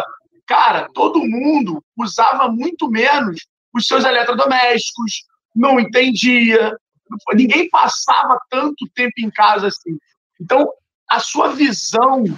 [0.45, 5.23] cara, todo mundo usava muito menos os seus eletrodomésticos,
[5.55, 6.77] não entendia,
[7.33, 9.97] ninguém passava tanto tempo em casa assim.
[10.39, 10.69] Então,
[11.09, 12.35] a sua visão de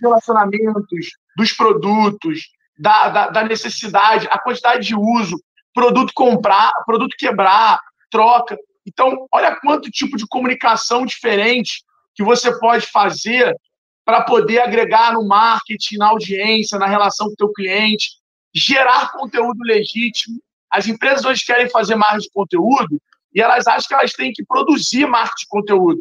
[0.00, 2.40] relacionamentos, dos produtos,
[2.78, 5.40] da, da, da necessidade, a quantidade de uso,
[5.74, 8.56] produto comprar, produto quebrar, troca.
[8.86, 11.82] Então, olha quanto tipo de comunicação diferente
[12.14, 13.54] que você pode fazer
[14.04, 18.10] para poder agregar no marketing, na audiência, na relação com o teu cliente,
[18.54, 20.40] gerar conteúdo legítimo.
[20.70, 23.02] As empresas hoje querem fazer marketing de conteúdo
[23.34, 26.00] e elas acham que elas têm que produzir marketing de conteúdo.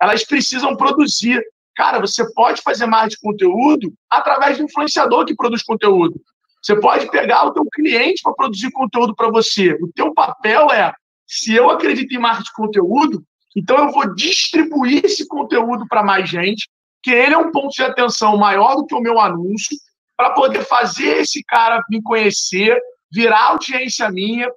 [0.00, 1.42] Elas precisam produzir.
[1.74, 6.20] Cara, você pode fazer marketing de conteúdo através do influenciador que produz conteúdo.
[6.62, 9.72] Você pode pegar o teu cliente para produzir conteúdo para você.
[9.82, 10.92] O teu papel é,
[11.30, 13.24] se eu acredito em marketing de conteúdo,
[13.56, 16.68] então eu vou distribuir esse conteúdo para mais gente,
[17.00, 19.76] que ele é um ponto de atenção maior do que o meu anúncio,
[20.16, 22.76] para poder fazer esse cara me conhecer,
[23.12, 24.48] virar audiência minha.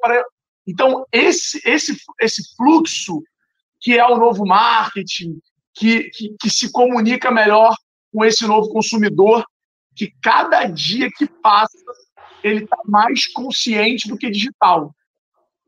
[0.67, 3.21] Então, esse, esse, esse fluxo,
[3.79, 5.39] que é o novo marketing,
[5.75, 7.75] que, que, que se comunica melhor
[8.11, 9.45] com esse novo consumidor
[9.95, 11.77] que cada dia que passa
[12.43, 14.91] ele está mais consciente do que digital.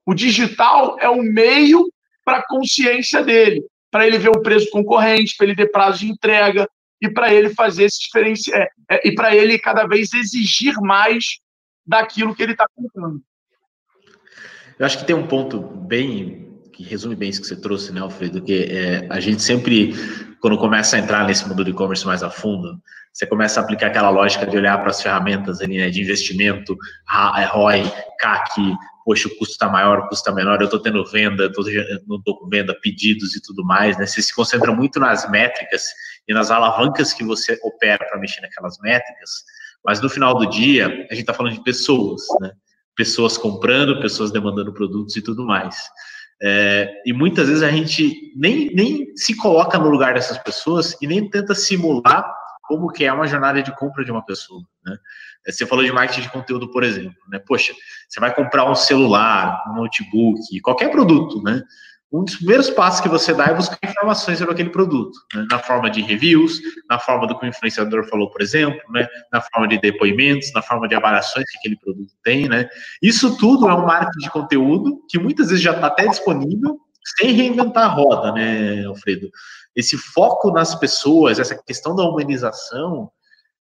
[0.05, 1.91] O digital é o meio
[2.23, 6.11] para a consciência dele, para ele ver o preço concorrente, para ele ter prazo de
[6.11, 6.69] entrega
[7.01, 11.39] e para ele fazer esse diferencial é, é, e para ele cada vez exigir mais
[11.85, 13.21] daquilo que ele está comprando.
[14.77, 18.01] Eu acho que tem um ponto bem que resume bem isso que você trouxe, né,
[18.01, 18.41] Alfredo?
[18.41, 19.93] Que é, a gente sempre,
[20.41, 22.77] quando começa a entrar nesse mundo do e-commerce mais a fundo,
[23.15, 26.77] você começa a aplicar aquela lógica de olhar para as ferramentas ali, né, de investimento,
[27.07, 28.75] ROI, CAC,
[29.05, 31.49] poxa, o custo está maior, o custo está menor, eu estou tendo venda,
[32.05, 34.05] não estou com venda, pedidos e tudo mais, né?
[34.05, 35.85] Você se concentra muito nas métricas
[36.27, 39.45] e nas alavancas que você opera para mexer naquelas métricas,
[39.85, 42.51] mas no final do dia, a gente está falando de pessoas, né?
[42.97, 45.77] Pessoas comprando, pessoas demandando produtos e tudo mais.
[46.43, 51.07] É, e muitas vezes a gente nem, nem se coloca no lugar dessas pessoas e
[51.07, 52.29] nem tenta simular
[52.67, 54.97] como que é uma jornada de compra de uma pessoa, né?
[55.47, 57.39] Você falou de marketing de conteúdo, por exemplo, né?
[57.39, 57.73] Poxa,
[58.09, 61.61] você vai comprar um celular, um notebook, qualquer produto, né?
[62.11, 65.45] Um dos primeiros passos que você dá é buscar informações sobre aquele produto, né?
[65.51, 69.05] na forma de reviews, na forma do que o influenciador falou, por exemplo, né?
[69.33, 72.69] na forma de depoimentos, na forma de avaliações que aquele produto tem, né?
[73.01, 76.79] Isso tudo é um marketing de conteúdo que muitas vezes já está até disponível
[77.17, 79.29] sem reinventar a roda, né, Alfredo?
[79.75, 83.11] Esse foco nas pessoas, essa questão da humanização,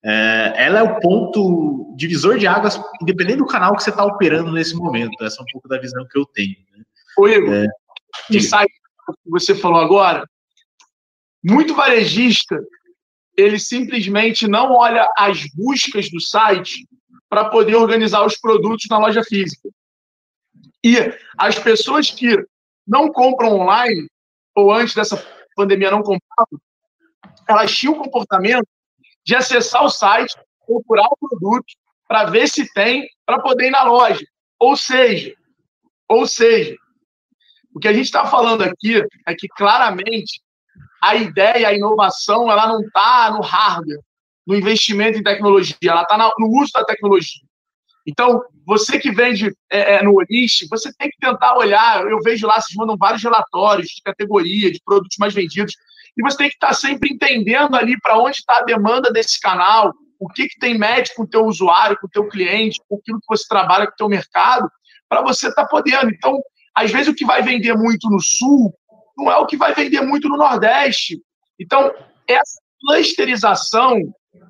[0.06, 4.52] é, ela é o ponto divisor de águas, independente do canal que você está operando
[4.52, 5.24] nesse momento.
[5.24, 6.58] Essa é um pouco da visão que eu tenho.
[6.76, 6.84] Né?
[7.18, 7.68] Ô, Igor, é,
[8.30, 8.72] insight
[9.24, 10.28] que você falou agora,
[11.44, 12.58] muito varejista,
[13.36, 16.88] ele simplesmente não olha as buscas do site
[17.30, 19.70] para poder organizar os produtos na loja física.
[20.84, 20.98] E
[21.38, 22.38] as pessoas que
[22.88, 24.08] não compram online,
[24.56, 25.24] ou antes dessa
[25.56, 26.60] pandemia não compravam,
[27.48, 28.68] elas tinham o comportamento
[29.26, 31.66] de acessar o site, procurar o produto,
[32.08, 34.26] para ver se tem, para poder ir na loja.
[34.60, 35.34] Ou seja,
[36.08, 36.76] ou seja,
[37.74, 40.42] o que a gente está falando aqui é que claramente
[41.02, 44.00] a ideia, a inovação, ela não está no hardware,
[44.46, 47.42] no investimento em tecnologia, ela está no uso da tecnologia.
[48.06, 52.06] Então, você que vende é, é, no Olist, você tem que tentar olhar.
[52.06, 55.74] Eu vejo lá, vocês mandam vários relatórios de categoria, de produtos mais vendidos.
[56.18, 59.94] E você tem que estar sempre entendendo ali para onde está a demanda desse canal,
[60.20, 63.20] o que, que tem médio com o teu usuário, com o teu cliente, com aquilo
[63.20, 64.70] que você trabalha com o teu mercado,
[65.10, 66.10] para você estar tá podendo.
[66.10, 66.40] Então,
[66.76, 68.74] às vezes o que vai vender muito no Sul
[69.18, 71.22] não é o que vai vender muito no Nordeste.
[71.60, 71.94] Então,
[72.28, 73.98] essa clusterização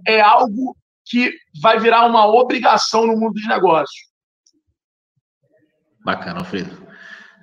[0.07, 4.13] é algo que vai virar uma obrigação no mundo dos negócios.
[6.03, 6.83] Bacana, Alfredo.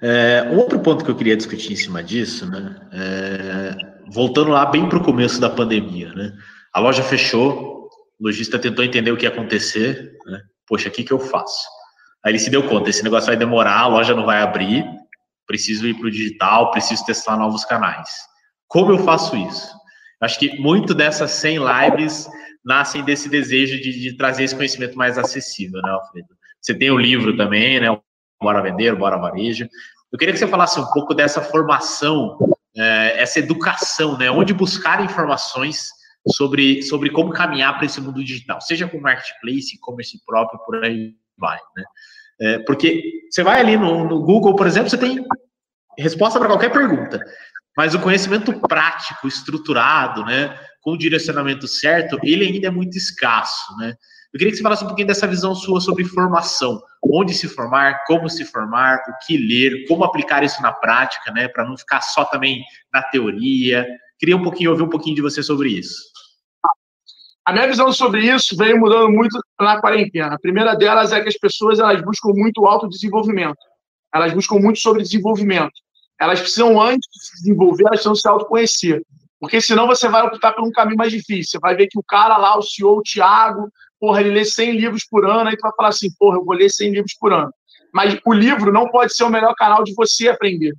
[0.02, 2.88] É, um outro ponto que eu queria discutir em cima disso, né?
[2.92, 3.76] É,
[4.10, 6.32] voltando lá bem para o começo da pandemia, né?
[6.72, 10.40] A loja fechou, o lojista tentou entender o que ia acontecer, né?
[10.66, 11.68] Poxa, o que, que eu faço?
[12.24, 14.84] Aí ele se deu conta, esse negócio vai demorar, a loja não vai abrir,
[15.46, 18.08] preciso ir para o digital, preciso testar novos canais.
[18.68, 19.74] Como eu faço isso?
[20.20, 22.28] Acho que muito dessas 100 lives
[22.64, 26.28] nascem desse desejo de, de trazer esse conhecimento mais acessível, né, Alfredo?
[26.60, 27.86] Você tem o livro também, né?
[28.42, 29.68] Bora Vender, Bora Varejo.
[30.12, 32.38] Eu queria que você falasse um pouco dessa formação
[32.76, 34.30] é, essa educação, né?
[34.30, 35.90] Onde buscar informações
[36.28, 41.14] sobre, sobre como caminhar para esse mundo digital, seja com marketplace, e-commerce próprio, por aí
[41.38, 41.84] vai, né?
[42.42, 45.24] É, porque você vai ali no, no Google, por exemplo, você tem
[45.98, 47.22] resposta para qualquer pergunta,
[47.76, 53.76] mas o conhecimento prático, estruturado, né, com o direcionamento certo, ele ainda é muito escasso,
[53.76, 53.94] né?
[54.32, 56.80] Eu queria que você falasse um pouquinho dessa visão sua sobre formação.
[57.02, 61.48] Onde se formar, como se formar, o que ler, como aplicar isso na prática, né?
[61.48, 63.84] Para não ficar só também na teoria.
[64.20, 65.98] Queria um pouquinho ouvir um pouquinho de você sobre isso.
[67.44, 70.34] A minha visão sobre isso veio mudando muito na quarentena.
[70.34, 73.58] A primeira delas é que as pessoas elas buscam muito autodesenvolvimento.
[74.14, 75.72] Elas buscam muito sobre desenvolvimento.
[76.20, 79.02] Elas precisam, antes de se desenvolver, elas precisam se autoconhecer.
[79.40, 81.52] Porque senão você vai optar por um caminho mais difícil.
[81.52, 84.72] Você vai ver que o cara lá, o CEO, o Thiago, porra, ele lê 100
[84.72, 87.32] livros por ano, aí tu vai falar assim, porra, eu vou ler 100 livros por
[87.32, 87.50] ano.
[87.92, 90.74] Mas o livro não pode ser o melhor canal de você aprender.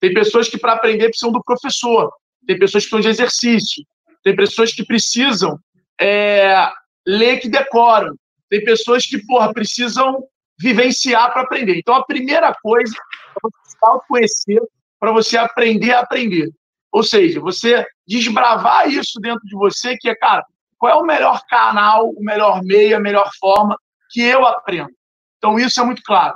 [0.00, 2.10] Tem pessoas que, para aprender, precisam do professor.
[2.46, 3.84] Tem pessoas que precisam de exercício.
[4.24, 5.58] Tem pessoas que precisam
[6.00, 6.70] é,
[7.06, 8.14] ler que decoram.
[8.48, 10.24] Tem pessoas que, porra, precisam
[10.58, 11.78] vivenciar para aprender.
[11.78, 14.62] Então, a primeira coisa é você se autoconhecer
[14.98, 16.50] para você aprender a aprender.
[16.92, 20.44] Ou seja, você desbravar isso dentro de você, que é, cara,
[20.78, 23.76] qual é o melhor canal, o melhor meio, a melhor forma
[24.10, 24.90] que eu aprendo.
[25.38, 26.34] Então, isso é muito claro.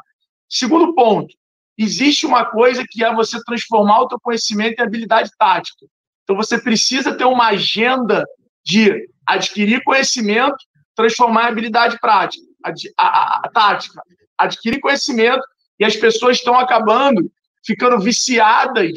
[0.48, 1.34] Segundo ponto,
[1.78, 5.86] existe uma coisa que é você transformar o teu conhecimento em habilidade tática.
[6.24, 8.24] Então, você precisa ter uma agenda
[8.64, 10.56] de adquirir conhecimento,
[10.94, 14.02] transformar em habilidade prática, a, a, a tática,
[14.36, 15.42] adquirir conhecimento
[15.78, 17.30] e as pessoas estão acabando
[17.64, 18.92] ficando viciadas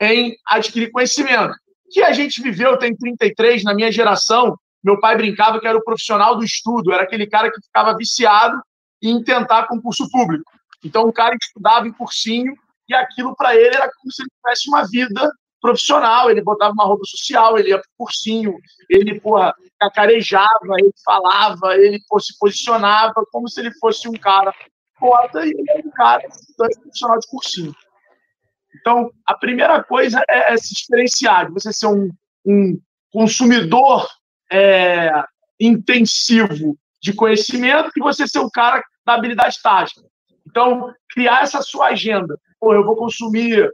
[0.00, 1.54] em adquirir conhecimento.
[1.90, 5.84] Que a gente viveu, tem 33, na minha geração, meu pai brincava que era o
[5.84, 8.60] profissional do estudo, era aquele cara que ficava viciado
[9.02, 10.50] em tentar concurso público.
[10.84, 12.54] Então, o cara estudava em cursinho
[12.88, 16.30] e aquilo para ele era como se ele tivesse uma vida profissional.
[16.30, 18.56] Ele botava uma roupa social, ele ia para cursinho,
[18.88, 24.54] ele, porra, cacarejava, ele falava, ele pô, se posicionava como se ele fosse um cara
[24.98, 26.22] foda e ele era um cara
[26.56, 27.74] profissional de cursinho.
[28.80, 32.10] Então, a primeira coisa é, é se diferenciar, de você ser um,
[32.44, 32.78] um
[33.12, 34.06] consumidor
[34.50, 35.10] é,
[35.58, 40.02] intensivo de conhecimento e você ser um cara da habilidade tática.
[40.46, 42.38] Então, criar essa sua agenda.
[42.60, 43.70] Pô, eu vou consumir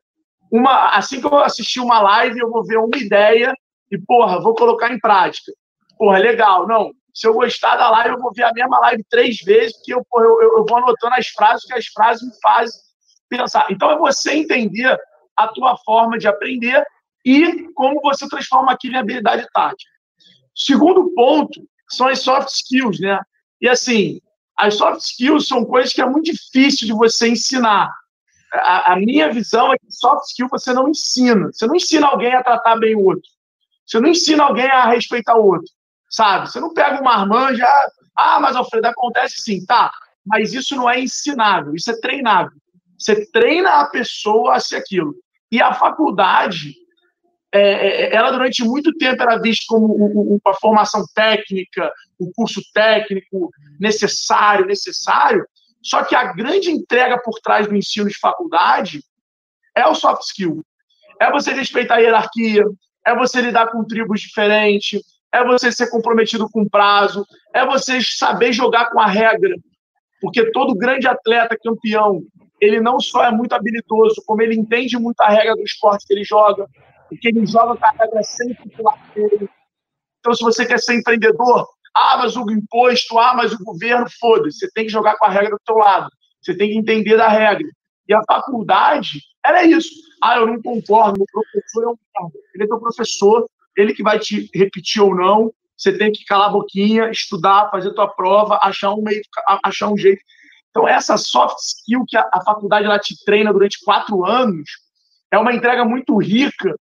[0.50, 0.90] uma.
[0.96, 3.54] Assim que eu assistir uma live, eu vou ver uma ideia
[3.90, 5.52] e, porra, vou colocar em prática.
[5.98, 6.66] Porra, legal.
[6.66, 9.94] Não, se eu gostar da live, eu vou ver a mesma live três vezes, porque
[9.94, 12.80] eu, eu, eu vou anotando as frases, que as frases me fazem
[13.36, 13.66] pensar.
[13.70, 14.98] Então, é você entender
[15.36, 16.84] a tua forma de aprender
[17.24, 19.90] e como você transforma aquilo em habilidade tática.
[20.54, 23.18] Segundo ponto são as soft skills, né?
[23.60, 24.20] E assim,
[24.58, 27.90] as soft skills são coisas que é muito difícil de você ensinar.
[28.52, 31.50] A, a, minha visão é que soft skill você não ensina.
[31.52, 33.28] Você não ensina alguém a tratar bem o outro.
[33.86, 35.68] Você não ensina alguém a respeitar o outro,
[36.10, 36.50] sabe?
[36.50, 37.66] Você não pega uma marmanja,
[38.16, 39.90] ah, mas Alfredo, acontece sim, tá.
[40.24, 42.52] Mas isso não é ensinável, isso é treinável.
[43.02, 45.14] Você treina a pessoa a ser aquilo.
[45.50, 46.72] E a faculdade,
[47.52, 53.50] é, é, ela durante muito tempo era vista como uma formação técnica, um curso técnico
[53.80, 55.44] necessário, necessário.
[55.82, 59.02] Só que a grande entrega por trás do ensino de faculdade
[59.76, 60.64] é o soft skill.
[61.20, 62.64] É você respeitar a hierarquia,
[63.04, 65.00] é você lidar com tribos diferentes,
[65.32, 69.56] é você ser comprometido com prazo, é você saber jogar com a regra.
[70.20, 72.22] Porque todo grande atleta campeão,
[72.62, 76.14] ele não só é muito habilidoso, como ele entende muito a regra do esporte que
[76.14, 76.68] ele joga,
[77.09, 79.51] porque ele joga com a regra sempre do lado dele.
[80.20, 84.61] Então, se você quer ser empreendedor, ah, mas o imposto, ah, mas o governo, foda-se.
[84.61, 86.09] Você tem que jogar com a regra do teu lado.
[86.40, 87.66] Você tem que entender da regra.
[88.09, 89.90] E a faculdade era isso.
[90.22, 93.46] Ah, eu não concordo, o professor é um Ele é teu professor,
[93.77, 95.53] ele que vai te repetir ou não.
[95.77, 99.20] Você tem que calar a boquinha, estudar, fazer tua prova, achar um meio,
[99.64, 100.22] achar um jeito.
[100.72, 104.68] Então, essa soft skill que a, a faculdade ela te treina durante quatro anos
[105.30, 106.74] é uma entrega muito rica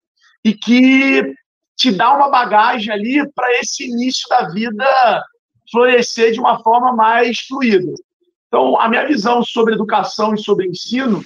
[0.45, 1.33] e que
[1.75, 5.23] te dá uma bagagem ali para esse início da vida
[5.71, 7.91] florescer de uma forma mais fluida.
[8.47, 11.23] Então, a minha visão sobre educação e sobre ensino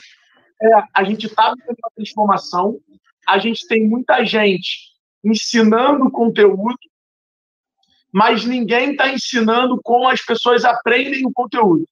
[0.62, 2.80] é a gente está vivendo uma transformação,
[3.28, 6.78] a gente tem muita gente ensinando conteúdo,
[8.12, 11.86] mas ninguém está ensinando como as pessoas aprendem o conteúdo.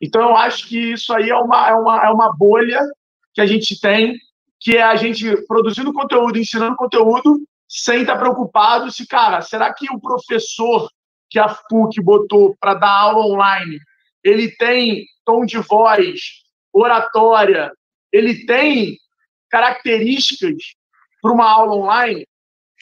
[0.00, 2.80] Então, eu acho que isso aí é uma, é uma, é uma bolha
[3.32, 4.16] que a gente tem,
[4.60, 9.90] que é a gente produzindo conteúdo, ensinando conteúdo, sem estar preocupado se, cara, será que
[9.90, 10.88] o professor
[11.28, 13.78] que a FUC botou para dar aula online,
[14.22, 16.20] ele tem tom de voz,
[16.72, 17.72] oratória,
[18.12, 18.96] ele tem
[19.50, 20.54] características
[21.20, 22.26] para uma aula online?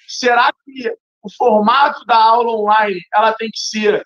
[0.07, 4.05] Será que o formato da aula online ela tem que ser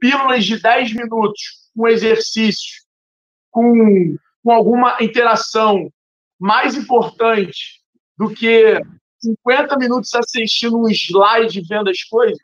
[0.00, 2.82] pílulas de 10 minutos com exercício,
[3.50, 5.90] com, com alguma interação
[6.38, 7.82] mais importante
[8.16, 8.80] do que
[9.20, 12.38] 50 minutos assistindo um slide vendo as coisas?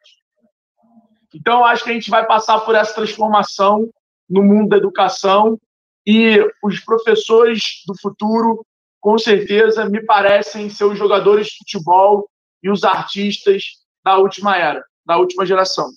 [1.34, 3.88] Então, acho que a gente vai passar por essa transformação
[4.28, 5.58] no mundo da educação
[6.06, 8.64] e os professores do futuro,
[9.00, 12.28] com certeza, me parecem ser os jogadores de futebol
[12.62, 13.62] e os artistas
[14.04, 15.88] da última era, da última geração.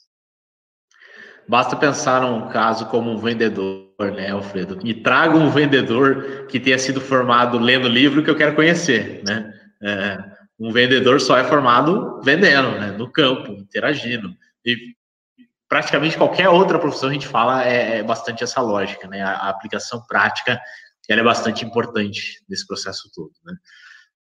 [1.47, 4.77] Basta pensar num caso como um vendedor, né, Alfredo?
[4.83, 9.53] Me traga um vendedor que tenha sido formado lendo livro que eu quero conhecer, né?
[9.81, 10.17] É,
[10.59, 14.33] um vendedor só é formado vendendo, né, no campo, interagindo.
[14.65, 14.95] E
[15.67, 19.21] praticamente qualquer outra profissão a gente fala é, é bastante essa lógica, né?
[19.21, 20.61] A, a, aplicação prática
[21.09, 23.53] ela é bastante importante nesse processo todo, né?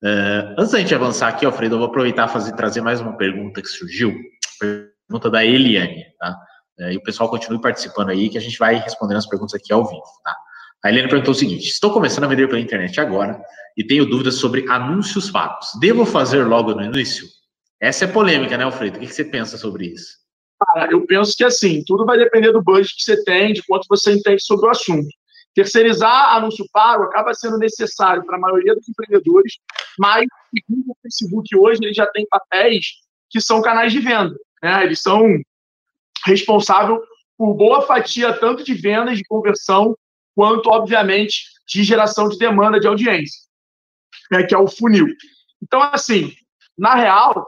[0.03, 3.61] Uh, antes da gente avançar aqui, Alfredo, eu vou aproveitar e trazer mais uma pergunta
[3.61, 4.13] que surgiu,
[4.59, 6.35] pergunta da Eliane, tá?
[6.79, 9.71] É, e o pessoal continue participando aí, que a gente vai respondendo as perguntas aqui
[9.71, 10.35] ao vivo, tá?
[10.83, 13.41] A Helena perguntou o seguinte: estou começando a vender pela internet agora
[13.75, 15.67] e tenho dúvidas sobre anúncios pagos.
[15.79, 17.25] Devo fazer logo no início?
[17.81, 18.97] Essa é polêmica, né, Alfredo?
[18.97, 20.17] O que você pensa sobre isso?
[20.59, 23.85] Cara, eu penso que assim, tudo vai depender do budget que você tem, de quanto
[23.89, 25.07] você entende sobre o assunto.
[25.53, 29.53] Terceirizar anúncio pago acaba sendo necessário para a maioria dos empreendedores,
[29.97, 30.25] mas
[30.69, 32.85] o Facebook hoje, ele já tem papéis
[33.29, 34.35] que são canais de venda.
[34.61, 34.83] Né?
[34.83, 35.25] Eles são
[36.25, 36.99] responsáveis
[37.37, 39.95] por boa fatia tanto de vendas, de conversão,
[40.33, 43.39] quanto, obviamente, de geração de demanda de audiência,
[44.31, 44.43] né?
[44.43, 45.07] que é o funil.
[45.61, 46.33] Então, assim,
[46.77, 47.45] na real,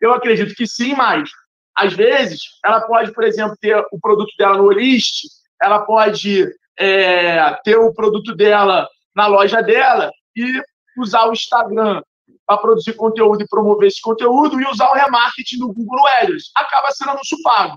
[0.00, 1.30] eu acredito que sim, mas
[1.76, 5.26] às vezes ela pode, por exemplo, ter o produto dela no Olist,
[5.60, 6.46] ela pode
[6.78, 10.62] é, ter o produto dela na loja dela e
[10.96, 12.02] usar o Instagram
[12.48, 16.50] para produzir conteúdo e promover esse conteúdo e usar o remarketing do Google AdWords.
[16.56, 17.76] Acaba sendo anúncio pago.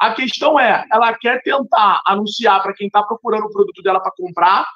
[0.00, 4.10] A questão é, ela quer tentar anunciar para quem está procurando o produto dela para
[4.16, 4.66] comprar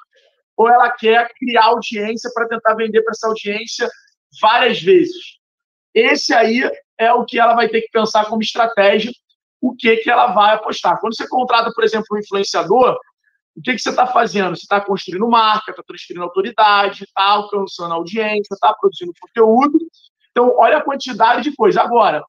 [0.55, 3.89] ou ela quer criar audiência para tentar vender para essa audiência
[4.41, 5.37] várias vezes.
[5.93, 6.63] Esse aí
[6.97, 9.11] é o que ela vai ter que pensar como estratégia,
[9.61, 10.99] o que, que ela vai apostar.
[11.01, 12.97] Quando você contrata, por exemplo, um influenciador,
[13.55, 14.55] o que, que você está fazendo?
[14.55, 19.77] Você está construindo marca, está transferindo autoridade, está alcançando audiência, está produzindo conteúdo.
[20.31, 21.81] Então, olha a quantidade de coisa.
[21.81, 22.23] Agora,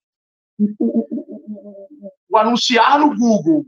[0.59, 3.65] o, o, o, o anunciar no Google,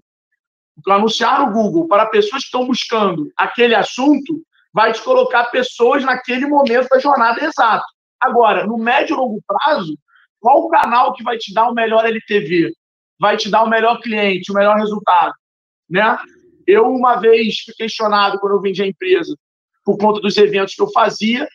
[0.87, 4.43] o anunciar no Google para pessoas que estão buscando aquele assunto,
[4.73, 7.85] vai te colocar pessoas naquele momento da jornada exata.
[8.21, 9.97] Agora, no médio e longo prazo,
[10.39, 12.71] qual o canal que vai te dar o melhor LTV?
[13.19, 15.33] Vai te dar o melhor cliente, o melhor resultado?
[15.89, 16.19] Né?
[16.67, 19.37] Eu, uma vez, fui questionado quando eu vendi a empresa
[19.85, 21.49] por conta dos eventos que eu fazia,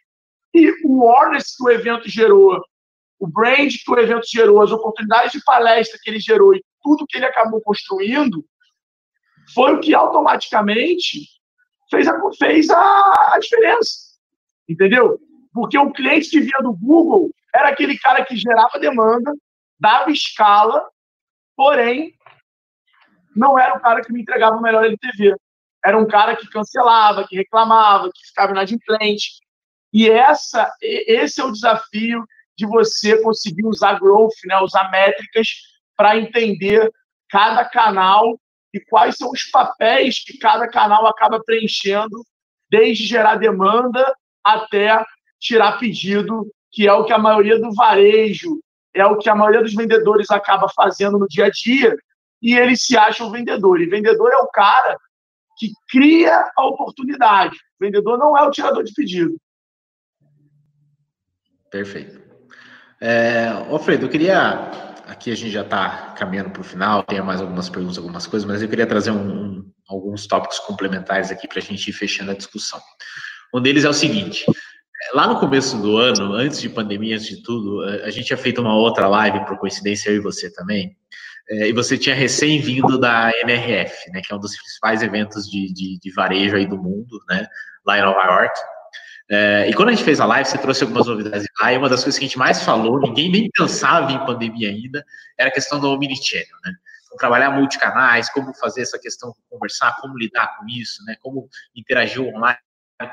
[0.54, 2.64] e o awareness que o evento gerou,
[3.20, 7.06] o brand que o evento gerou, as oportunidades de palestra que ele gerou e tudo
[7.08, 8.44] que ele acabou construindo,
[9.54, 11.28] foi o que automaticamente
[11.90, 14.12] fez a, fez a, a diferença.
[14.68, 15.20] Entendeu?
[15.54, 19.34] Porque o cliente que vinha do Google era aquele cara que gerava demanda,
[19.78, 20.88] dava escala,
[21.56, 22.14] porém
[23.36, 25.36] não era o cara que me entregava o melhor LTV.
[25.84, 29.40] Era um cara que cancelava, que reclamava, que ficava inadimplente.
[29.94, 32.24] E essa, esse é o desafio
[32.58, 35.48] de você conseguir usar growth, né, usar métricas
[35.98, 36.92] para entender
[37.30, 38.40] cada canal
[38.74, 42.24] e quais são os papéis que cada canal acaba preenchendo,
[42.70, 45.04] desde gerar demanda até
[45.40, 48.62] tirar pedido, que é o que a maioria do varejo,
[48.94, 51.96] é o que a maioria dos vendedores acaba fazendo no dia a dia,
[52.42, 53.82] e eles se acham vendedor.
[53.82, 54.98] E vendedor é o cara
[55.58, 57.56] que cria a oportunidade.
[57.80, 59.38] O vendedor não é o tirador de pedido.
[61.70, 62.20] Perfeito.
[63.00, 64.90] É, ô Fredo, eu queria.
[65.08, 68.48] Aqui a gente já está caminhando para o final, tem mais algumas perguntas, algumas coisas,
[68.48, 72.32] mas eu queria trazer um, um, alguns tópicos complementares aqui para a gente ir fechando
[72.32, 72.80] a discussão.
[73.54, 74.46] Um deles é o seguinte:
[75.14, 78.62] Lá no começo do ano, antes de pandemia, antes de tudo, a gente tinha feito
[78.62, 80.96] uma outra live, por coincidência, eu e você também.
[81.52, 85.72] É, e você tinha recém-vindo da NRF, né, que é um dos principais eventos de,
[85.74, 87.46] de, de, varejo aí do mundo, né,
[87.86, 88.58] lá em Nova York.
[89.30, 91.90] É, e quando a gente fez a live, você trouxe algumas novidades lá, e uma
[91.90, 95.04] das coisas que a gente mais falou, ninguém nem pensava em pandemia ainda,
[95.38, 96.72] era a questão do omnichannel, né?
[97.06, 101.18] Então, trabalhar multicanais, como fazer essa questão, conversar, como lidar com isso, né?
[101.22, 102.60] Como interagir online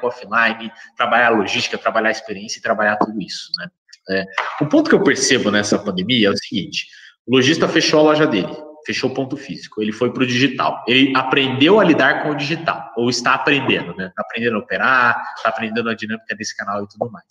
[0.01, 3.69] com offline, trabalhar logística, trabalhar experiência e trabalhar tudo isso, né?
[4.11, 4.25] É,
[4.61, 6.87] o ponto que eu percebo nessa pandemia é o seguinte:
[7.29, 8.49] o lojista fechou a loja dele,
[8.87, 12.35] fechou o ponto físico, ele foi para o digital, ele aprendeu a lidar com o
[12.35, 14.07] digital, ou está aprendendo, né?
[14.07, 17.27] Está aprendendo a operar, está aprendendo a dinâmica desse canal e tudo mais.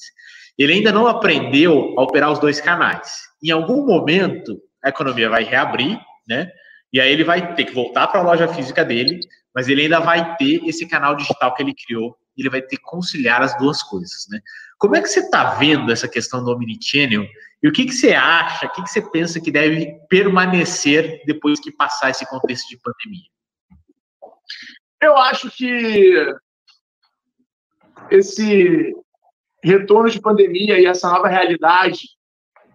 [0.55, 3.21] Ele ainda não aprendeu a operar os dois canais.
[3.43, 6.47] Em algum momento, a economia vai reabrir, né?
[6.93, 9.19] E aí ele vai ter que voltar para a loja física dele,
[9.53, 12.83] mas ele ainda vai ter esse canal digital que ele criou ele vai ter que
[12.83, 14.39] conciliar as duas coisas, né?
[14.77, 17.25] Como é que você está vendo essa questão do omnichannel
[17.61, 21.59] e o que, que você acha, o que, que você pensa que deve permanecer depois
[21.59, 23.25] que passar esse contexto de pandemia?
[25.01, 26.35] Eu acho que
[28.11, 28.95] esse
[29.63, 31.99] retorno de pandemia e essa nova realidade,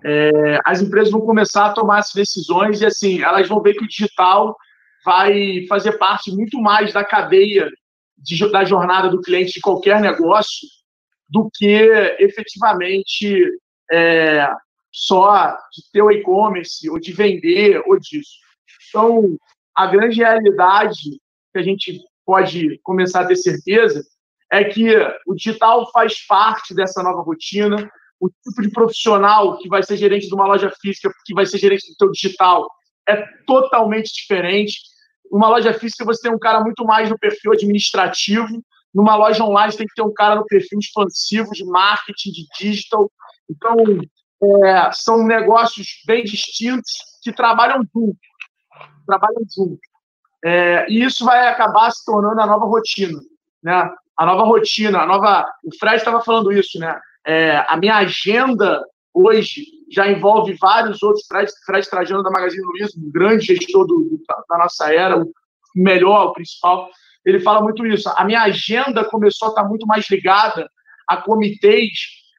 [0.04, 3.84] é, as empresas vão começar a tomar essas decisões e assim elas vão ver que
[3.84, 4.56] o digital
[5.04, 7.70] vai fazer parte muito mais da cadeia
[8.22, 10.68] de, da jornada do cliente de qualquer negócio
[11.28, 11.66] do que
[12.18, 13.50] efetivamente
[13.90, 14.48] é,
[14.92, 18.32] só de ter o e-commerce, ou de vender, ou disso.
[18.88, 19.36] Então,
[19.74, 21.18] a grande realidade
[21.52, 24.04] que a gente pode começar a ter certeza
[24.52, 24.94] é que
[25.26, 27.90] o digital faz parte dessa nova rotina.
[28.20, 31.58] O tipo de profissional que vai ser gerente de uma loja física, que vai ser
[31.58, 32.68] gerente do seu digital,
[33.08, 34.78] é totalmente diferente.
[35.32, 38.62] Numa loja física, você tem um cara muito mais no perfil administrativo.
[38.94, 42.46] Numa loja online, você tem que ter um cara no perfil expansivo de marketing, de
[42.58, 43.10] digital.
[43.50, 43.74] Então,
[44.66, 48.18] é, são negócios bem distintos que trabalham junto.
[49.06, 49.80] Trabalham junto.
[50.44, 53.18] É, e isso vai acabar se tornando a nova rotina.
[53.62, 53.90] Né?
[54.18, 55.46] A nova rotina, a nova.
[55.64, 57.00] O Fred estava falando isso, né?
[57.24, 62.98] É, a minha agenda hoje já envolve vários outros, Fred, Fred Trajano da Magazine Luiza,
[62.98, 65.30] um grande gestor do, da nossa era, o
[65.74, 66.88] melhor, o principal,
[67.24, 68.08] ele fala muito isso.
[68.16, 70.68] A minha agenda começou a estar muito mais ligada
[71.08, 71.90] a comitês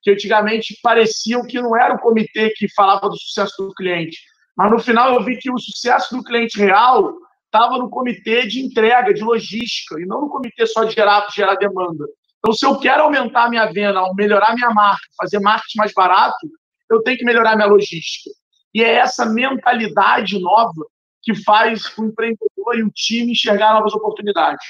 [0.01, 4.17] que antigamente pareciam que não era o comitê que falava do sucesso do cliente.
[4.55, 7.13] Mas no final eu vi que o sucesso do cliente real
[7.45, 11.36] estava no comitê de entrega, de logística, e não no comitê só de gerar, de
[11.36, 12.05] gerar demanda.
[12.39, 16.49] Então, se eu quero aumentar minha venda, melhorar minha marca, fazer marketing mais barato,
[16.90, 18.30] eu tenho que melhorar minha logística.
[18.74, 20.86] E é essa mentalidade nova
[21.22, 24.66] que faz o empreendedor e o time enxergar novas oportunidades.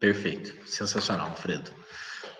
[0.00, 0.54] Perfeito.
[0.66, 1.70] Sensacional, Alfredo.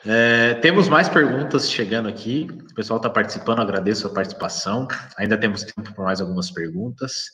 [0.07, 2.47] É, temos mais perguntas chegando aqui.
[2.71, 4.87] O pessoal está participando, agradeço a participação.
[5.19, 7.25] Ainda temos tempo para mais algumas perguntas.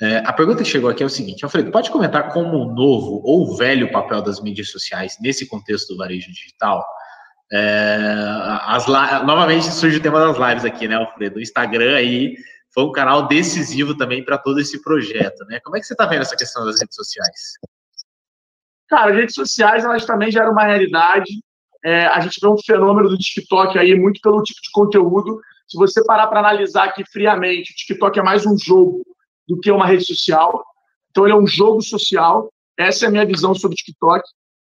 [0.00, 3.22] É, a pergunta que chegou aqui é o seguinte: Alfredo, pode comentar como o novo
[3.24, 6.84] ou velho papel das mídias sociais nesse contexto do varejo digital?
[7.54, 7.98] É,
[8.66, 11.36] as, novamente surge o tema das lives aqui, né, Alfredo?
[11.36, 12.34] O Instagram aí
[12.72, 15.60] foi um canal decisivo também para todo esse projeto, né?
[15.60, 17.52] Como é que você está vendo essa questão das redes sociais?
[18.88, 21.30] Cara, as redes sociais elas também já eram uma realidade.
[21.84, 25.38] É, a gente vê um fenômeno do TikTok aí muito pelo tipo de conteúdo.
[25.68, 29.04] Se você parar para analisar aqui friamente, o TikTok é mais um jogo
[29.46, 30.64] do que uma rede social.
[31.10, 32.50] Então ele é um jogo social.
[32.78, 34.22] Essa é a minha visão sobre o TikTok.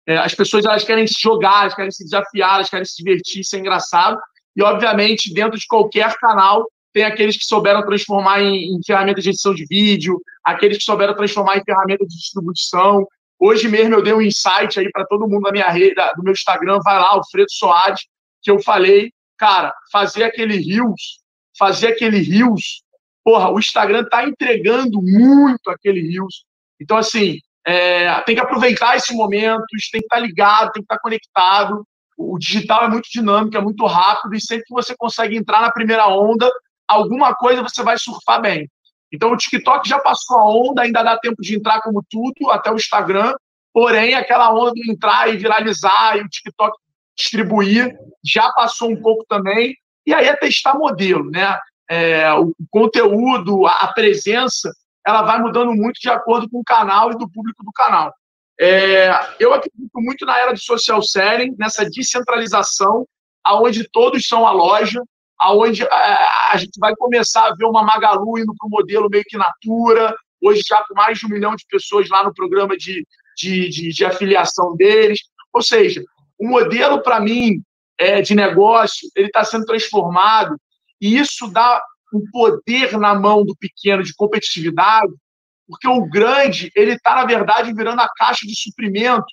[0.07, 3.43] É, as pessoas elas querem se jogar, elas querem se desafiar, elas querem se divertir,
[3.43, 4.19] ser engraçado.
[4.55, 9.53] E obviamente dentro de qualquer canal tem aqueles que souberam transformar em, em de edição
[9.53, 13.05] de vídeo, aqueles que souberam transformar em ferramenta de distribuição,
[13.39, 16.33] Hoje mesmo eu dei um insight aí para todo mundo na minha rede, do meu
[16.33, 18.01] Instagram, vai lá, Alfredo Soares,
[18.41, 21.19] que eu falei, cara, fazer aquele Rios,
[21.57, 22.81] fazer aquele Rios,
[23.23, 26.45] porra, o Instagram tá entregando muito aquele Rios.
[26.79, 30.85] Então, assim, é, tem que aproveitar esse momento, tem que estar tá ligado, tem que
[30.85, 31.87] estar tá conectado.
[32.17, 35.71] O digital é muito dinâmico, é muito rápido, e sempre que você consegue entrar na
[35.71, 36.49] primeira onda,
[36.87, 38.69] alguma coisa você vai surfar bem.
[39.11, 42.71] Então, o TikTok já passou a onda, ainda dá tempo de entrar como tudo, até
[42.71, 43.33] o Instagram,
[43.73, 46.77] porém, aquela onda de entrar e viralizar e o TikTok
[47.17, 51.57] distribuir já passou um pouco também, e aí é testar modelo, né?
[51.89, 54.71] É, o conteúdo, a presença,
[55.05, 58.13] ela vai mudando muito de acordo com o canal e do público do canal.
[58.59, 63.05] É, eu acredito muito na era do social selling, nessa descentralização,
[63.43, 65.01] aonde todos são a loja,
[65.37, 69.09] aonde a, é, a gente vai começar a ver uma Magalu indo para o modelo
[69.09, 72.77] meio que Natura, hoje já com mais de um milhão de pessoas lá no programa
[72.77, 73.05] de,
[73.37, 75.19] de, de, de afiliação deles.
[75.53, 76.03] Ou seja,
[76.39, 77.61] o modelo, para mim,
[77.97, 80.55] é, de negócio, ele está sendo transformado
[81.01, 81.81] e isso dá
[82.13, 85.11] um poder na mão do pequeno de competitividade,
[85.67, 89.25] porque o grande, ele está, na verdade, virando a caixa de suprimento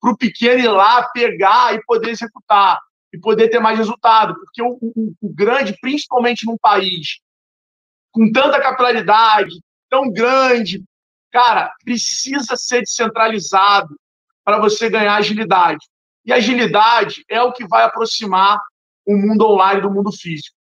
[0.00, 2.78] para o pequeno ir lá, pegar e poder executar
[3.12, 4.34] e poder ter mais resultado.
[4.34, 7.20] Porque o, o, o grande, principalmente num país
[8.10, 9.60] com tanta capilaridade,
[9.90, 10.82] tão grande,
[11.30, 13.94] cara, precisa ser descentralizado
[14.42, 15.84] para você ganhar agilidade.
[16.24, 18.58] E agilidade é o que vai aproximar
[19.04, 20.55] o mundo online do mundo físico.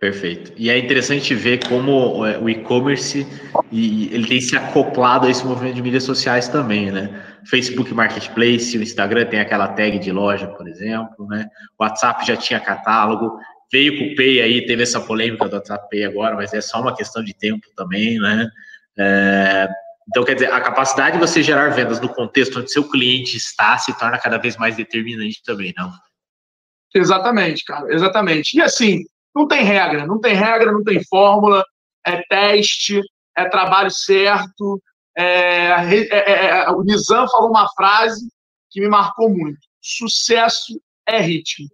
[0.00, 0.52] Perfeito.
[0.56, 3.26] E é interessante ver como é, o e-commerce
[3.72, 7.20] ele tem se acoplado a esse movimento de mídias sociais também, né?
[7.44, 11.48] Facebook Marketplace, o Instagram tem aquela tag de loja, por exemplo, né?
[11.76, 13.38] O WhatsApp já tinha catálogo,
[13.72, 16.80] veio com o Pay aí, teve essa polêmica do WhatsApp Pay agora, mas é só
[16.80, 18.48] uma questão de tempo também, né?
[18.96, 19.68] É,
[20.08, 23.76] então, quer dizer, a capacidade de você gerar vendas no contexto onde seu cliente está
[23.76, 25.90] se torna cada vez mais determinante também, não?
[26.94, 28.56] Exatamente, cara, exatamente.
[28.56, 29.04] E assim,
[29.38, 31.64] não tem regra, não tem regra, não tem fórmula,
[32.04, 33.00] é teste,
[33.36, 34.82] é trabalho certo.
[35.16, 38.28] É, é, é, é, o Nizam falou uma frase
[38.68, 41.68] que me marcou muito: sucesso é ritmo.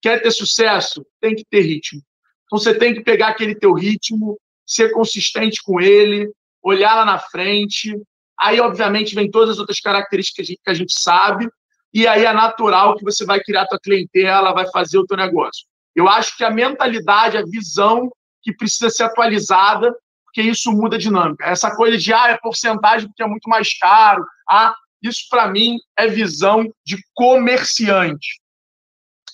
[0.00, 1.06] Quer ter sucesso?
[1.20, 2.02] Tem que ter ritmo.
[2.46, 7.18] Então você tem que pegar aquele teu ritmo, ser consistente com ele, olhar lá na
[7.20, 7.96] frente.
[8.38, 11.48] Aí, obviamente, vem todas as outras características que a gente sabe,
[11.94, 15.16] e aí é natural que você vai criar a tua clientela, vai fazer o teu
[15.16, 15.64] negócio.
[15.94, 18.10] Eu acho que a mentalidade, a visão
[18.42, 21.44] que precisa ser atualizada, porque isso muda a dinâmica.
[21.44, 24.24] Essa coisa de, ah, é porcentagem porque é muito mais caro.
[24.48, 28.40] Ah, isso para mim é visão de comerciante.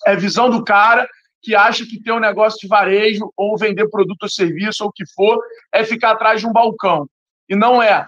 [0.07, 1.09] É visão do cara
[1.41, 4.93] que acha que ter um negócio de varejo ou vender produto ou serviço ou o
[4.93, 5.41] que for
[5.73, 7.09] é ficar atrás de um balcão.
[7.49, 8.07] E não é.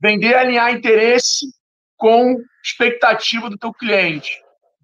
[0.00, 1.46] Vender é alinhar interesse
[1.96, 4.30] com expectativa do teu cliente.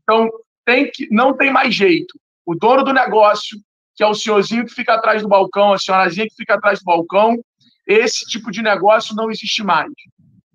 [0.03, 0.29] Então,
[0.65, 3.59] tem que, não tem mais jeito o dono do negócio,
[3.97, 6.84] que é o senhorzinho que fica atrás do balcão, a senhorazinha que fica atrás do
[6.84, 7.36] balcão,
[7.86, 9.90] esse tipo de negócio não existe mais.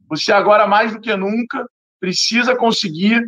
[0.10, 1.66] Você agora, mais do que nunca,
[2.00, 3.22] precisa conseguir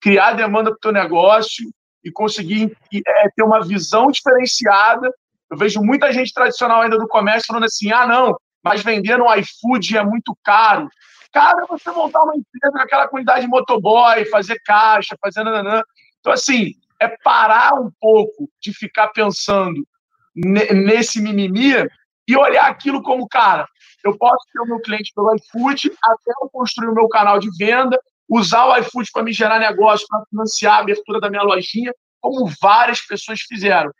[0.00, 1.64] criar demanda para o teu negócio
[2.02, 5.12] e conseguir é, ter uma visão diferenciada.
[5.50, 9.26] Eu vejo muita gente tradicional ainda do comércio falando assim: ah, não, mas vender no
[9.34, 10.88] iFood é muito caro.
[11.32, 15.82] Cara, você montar uma empresa com aquela quantidade de motoboy, fazer caixa, fazer nananã.
[16.18, 19.86] Então, assim, é parar um pouco de ficar pensando
[20.34, 21.72] nesse mimimi
[22.28, 23.66] e olhar aquilo como, cara,
[24.04, 27.48] eu posso ter o meu cliente pelo iFood até eu construir o meu canal de
[27.58, 27.98] venda,
[28.28, 32.50] usar o iFood para me gerar negócio, para financiar a abertura da minha lojinha, como
[32.60, 33.90] várias pessoas fizeram.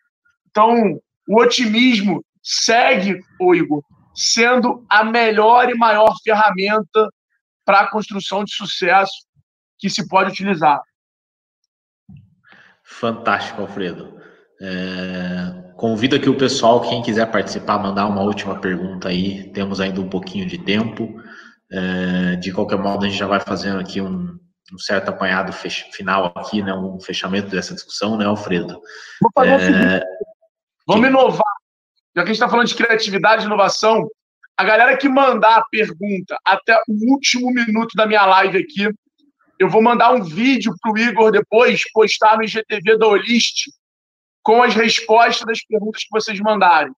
[0.48, 3.82] Então, o otimismo segue, ô Igor,
[4.14, 7.09] sendo a melhor e maior ferramenta
[7.64, 9.26] para a construção de sucesso
[9.78, 10.80] que se pode utilizar.
[13.01, 14.20] Fantástico, Alfredo.
[14.61, 19.51] É, convido aqui o pessoal, quem quiser participar, mandar uma última pergunta aí.
[19.53, 21.09] Temos ainda um pouquinho de tempo.
[21.72, 24.38] É, de qualquer modo, a gente já vai fazendo aqui um,
[24.70, 28.78] um certo apanhado final aqui, né, um fechamento dessa discussão, né, Alfredo?
[29.22, 29.57] Vou fazer é...
[29.57, 30.05] o seguinte.
[30.86, 31.55] Vamos inovar.
[32.14, 34.07] Já que a gente está falando de criatividade e inovação,
[34.59, 38.92] a galera que mandar a pergunta até o último minuto da minha live aqui,
[39.61, 43.66] eu vou mandar um vídeo para o Igor depois, postar no IGTV da Olist,
[44.42, 46.90] com as respostas das perguntas que vocês mandarem.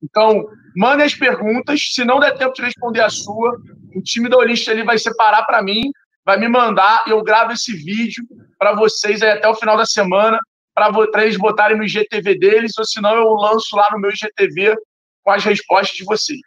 [0.00, 0.46] Então,
[0.76, 1.80] mandem as perguntas.
[1.92, 3.60] Se não der tempo de responder a sua,
[3.92, 5.90] o time da Olist ali vai separar para mim,
[6.24, 8.24] vai me mandar e eu gravo esse vídeo
[8.56, 10.38] para vocês aí até o final da semana,
[10.72, 14.76] para eles botarem no IGTV deles, ou senão eu lanço lá no meu IGTV
[15.24, 16.40] com as respostas de vocês.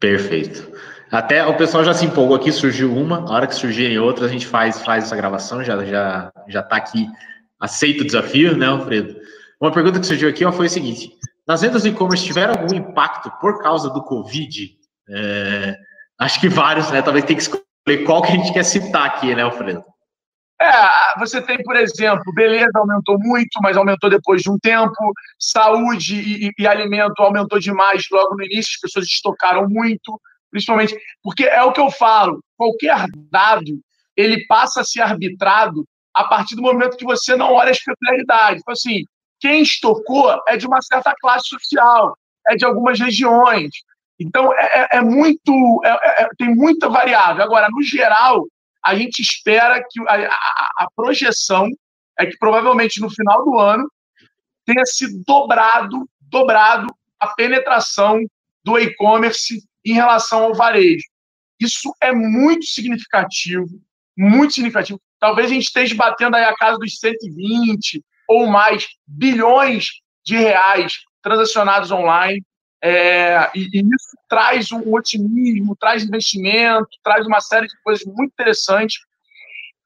[0.00, 0.72] Perfeito.
[1.10, 4.32] Até o pessoal já se empolgou aqui, surgiu uma, a hora que surgirem outras, a
[4.32, 7.08] gente faz, faz essa gravação, já já já está aqui
[7.58, 9.16] aceito o desafio, né, Alfredo?
[9.60, 11.10] Uma pergunta que surgiu aqui ó, foi o seguinte:
[11.46, 14.70] nas vendas do e-commerce tiveram algum impacto por causa do Covid?
[15.10, 15.76] É,
[16.20, 17.00] acho que vários, né?
[17.00, 19.82] Talvez tenha que escolher qual que a gente quer citar aqui, né, Alfredo?
[20.60, 24.92] É, você tem, por exemplo, beleza aumentou muito, mas aumentou depois de um tempo.
[25.38, 30.20] Saúde e, e, alimento aumentou demais logo no início, as pessoas estocaram muito,
[30.50, 32.40] principalmente porque é o que eu falo.
[32.56, 33.80] Qualquer dado
[34.16, 38.60] ele passa a ser arbitrado a partir do momento que você não olha as peculiaridades.
[38.60, 39.04] Então, assim,
[39.38, 42.16] quem estocou é de uma certa classe social,
[42.48, 43.70] é de algumas regiões.
[44.18, 45.80] Então, é, é, é muito.
[45.84, 47.44] É, é, tem muita variável.
[47.44, 48.44] Agora, no geral,
[48.84, 51.68] a gente espera que a, a, a projeção
[52.18, 53.88] é que provavelmente no final do ano
[54.66, 58.18] tenha sido dobrado, dobrado a penetração
[58.64, 61.04] do e-commerce em relação ao varejo.
[61.60, 63.80] Isso é muito significativo,
[64.16, 65.00] muito significativo.
[65.18, 69.86] Talvez a gente esteja batendo aí a casa dos 120 ou mais bilhões
[70.24, 72.42] de reais transacionados online.
[72.80, 78.30] É, e, e, isso traz um otimismo, traz investimento, traz uma série de coisas muito
[78.32, 78.98] interessantes.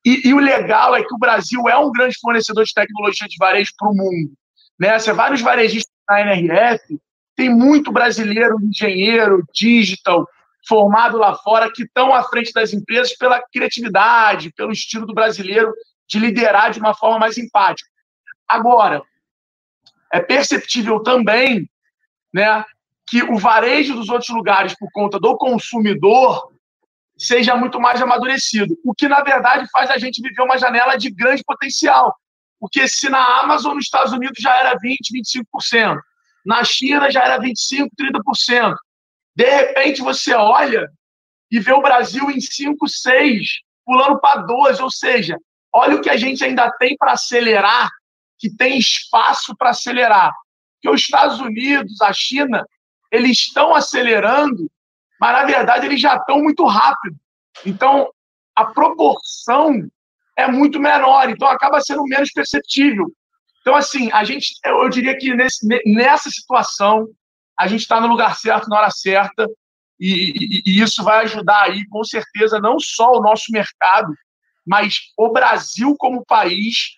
[0.05, 3.37] E, e o legal é que o Brasil é um grande fornecedor de tecnologia de
[3.39, 4.33] varejo para o mundo.
[4.79, 4.99] Né?
[4.99, 6.99] Você vai varejistas da NRF,
[7.37, 10.29] tem muito brasileiro, engenheiro, digital,
[10.69, 15.73] formado lá fora, que estão à frente das empresas pela criatividade, pelo estilo do brasileiro
[16.09, 17.89] de liderar de uma forma mais empática.
[18.47, 19.03] Agora,
[20.13, 21.69] é perceptível também
[22.33, 22.65] né,
[23.07, 26.53] que o varejo dos outros lugares, por conta do consumidor,
[27.17, 28.77] seja muito mais amadurecido.
[28.85, 32.15] O que, na verdade, faz a gente viver uma janela de grande potencial.
[32.61, 34.97] Porque se na Amazon, nos Estados Unidos, já era 20%,
[35.61, 35.99] 25%,
[36.45, 38.75] na China já era 25%, 30%,
[39.35, 40.89] de repente você olha
[41.51, 43.47] e vê o Brasil em 5, 6,
[43.85, 45.37] pulando para 12, ou seja,
[45.73, 47.91] olha o que a gente ainda tem para acelerar,
[48.39, 50.33] que tem espaço para acelerar.
[50.75, 52.67] Porque os Estados Unidos, a China,
[53.11, 54.71] eles estão acelerando,
[55.21, 57.17] mas na verdade eles já estão muito rápido.
[57.65, 58.11] Então,
[58.57, 59.89] a proporção
[60.37, 63.13] é muito menor, então acaba sendo menos perceptível.
[63.63, 67.09] Então, assim, a gente, eu diria que nesse, nessa situação,
[67.59, 69.49] a gente está no lugar certo, na hora certa,
[69.99, 74.13] e, e, e, isso vai ajudar aí, com certeza, não só o nosso mercado,
[74.67, 76.97] mas o Brasil como país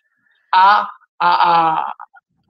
[0.55, 0.89] a,
[1.21, 1.93] a,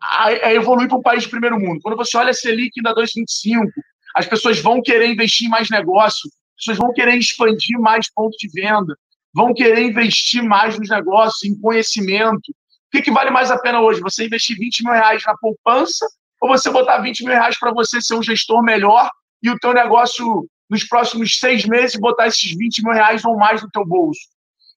[0.00, 1.80] a, a evoluir para um país de primeiro mundo.
[1.82, 3.68] Quando você olha a Selic ainda 2,25,
[4.14, 8.36] as pessoas vão querer investir em mais negócio, as pessoas vão querer expandir mais pontos
[8.38, 8.96] de venda,
[9.34, 12.54] vão querer investir mais nos negócios, em conhecimento.
[12.94, 14.00] Que, que vale mais a pena hoje?
[14.02, 16.06] Você investir 20 mil reais na poupança
[16.40, 19.10] ou você botar 20 mil reais para você ser um gestor melhor
[19.42, 23.60] e o teu negócio nos próximos seis meses botar esses 20 mil reais ou mais
[23.60, 24.20] no teu bolso.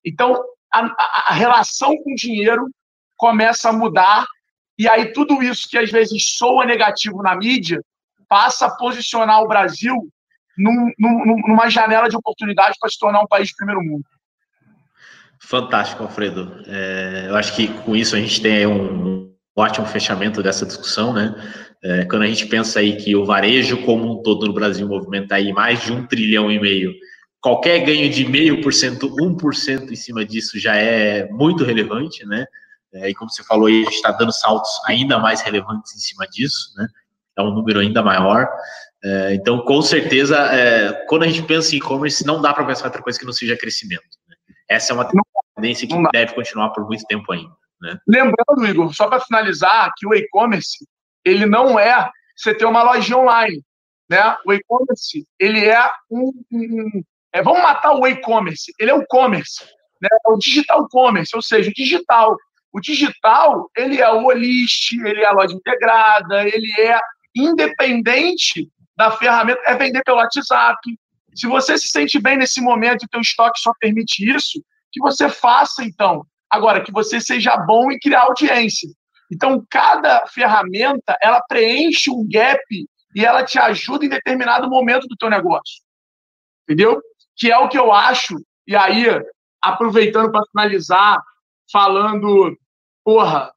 [0.04, 0.34] Então,
[0.74, 2.68] a, a, a relação com o dinheiro
[3.16, 4.26] começa a mudar
[4.80, 7.84] e aí tudo isso que às vezes soa negativo na mídia
[8.28, 9.96] passa a posicionar o Brasil
[10.58, 14.04] num, num, numa janela de oportunidade para se tornar um país de primeiro mundo.
[15.42, 16.64] Fantástico, Alfredo.
[16.68, 21.36] É, eu acho que com isso a gente tem um ótimo fechamento dessa discussão, né?
[21.84, 25.36] É, quando a gente pensa aí que o varejo como um todo no Brasil movimenta
[25.36, 26.94] aí mais de um trilhão e meio,
[27.40, 31.64] qualquer ganho de meio por cento, um por cento em cima disso já é muito
[31.64, 32.46] relevante, né?
[32.94, 36.26] É, e como você falou a gente está dando saltos ainda mais relevantes em cima
[36.28, 36.88] disso, né?
[37.38, 38.50] É um número ainda maior.
[39.04, 42.86] É, então, com certeza, é, quando a gente pensa em e-commerce, não dá para pensar
[42.86, 44.17] outra coisa que não seja crescimento.
[44.70, 45.10] Essa é uma
[45.56, 47.52] tendência que deve continuar por muito tempo ainda.
[47.82, 47.98] Né?
[48.08, 50.86] Lembrando, Igor, só para finalizar, que o e-commerce
[51.24, 53.62] ele não é você ter uma lojinha online,
[54.10, 54.38] né?
[54.46, 57.04] O e-commerce ele é um, um
[57.34, 59.64] é, vamos matar o e-commerce, ele é o commerce,
[60.02, 60.08] né?
[60.12, 62.36] É o digital commerce, ou seja, o digital.
[62.72, 67.00] O digital ele é o Olist, ele é a loja integrada, ele é
[67.36, 70.80] independente da ferramenta, é vender pelo WhatsApp.
[71.38, 74.60] Se você se sente bem nesse momento e o teu estoque só permite isso,
[74.92, 76.26] que você faça então.
[76.50, 78.90] Agora, que você seja bom em criar audiência.
[79.32, 82.64] Então, cada ferramenta, ela preenche um gap
[83.16, 85.84] e ela te ajuda em determinado momento do teu negócio.
[86.64, 87.00] Entendeu?
[87.36, 88.36] Que é o que eu acho.
[88.66, 89.06] E aí,
[89.62, 91.22] aproveitando para finalizar,
[91.72, 92.58] falando,
[93.04, 93.54] porra,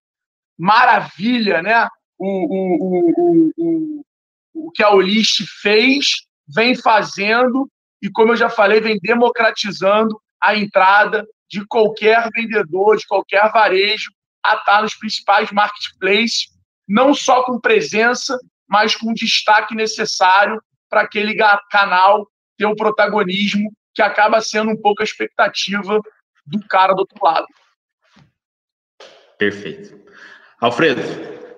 [0.59, 1.89] maravilha, né?
[2.19, 4.05] O, o, o, o,
[4.53, 7.71] o que a Olist fez, vem fazendo
[8.03, 14.11] e, como eu já falei, vem democratizando a entrada de qualquer vendedor, de qualquer varejo,
[14.45, 16.49] a estar nos principais marketplaces,
[16.89, 18.39] não só com presença,
[18.69, 21.37] mas com destaque necessário para aquele
[21.71, 22.27] canal
[22.57, 26.01] ter o protagonismo que acaba sendo um pouco a expectativa
[26.47, 27.47] do cara do outro lado.
[29.39, 29.99] Perfeito.
[30.61, 31.01] Alfredo,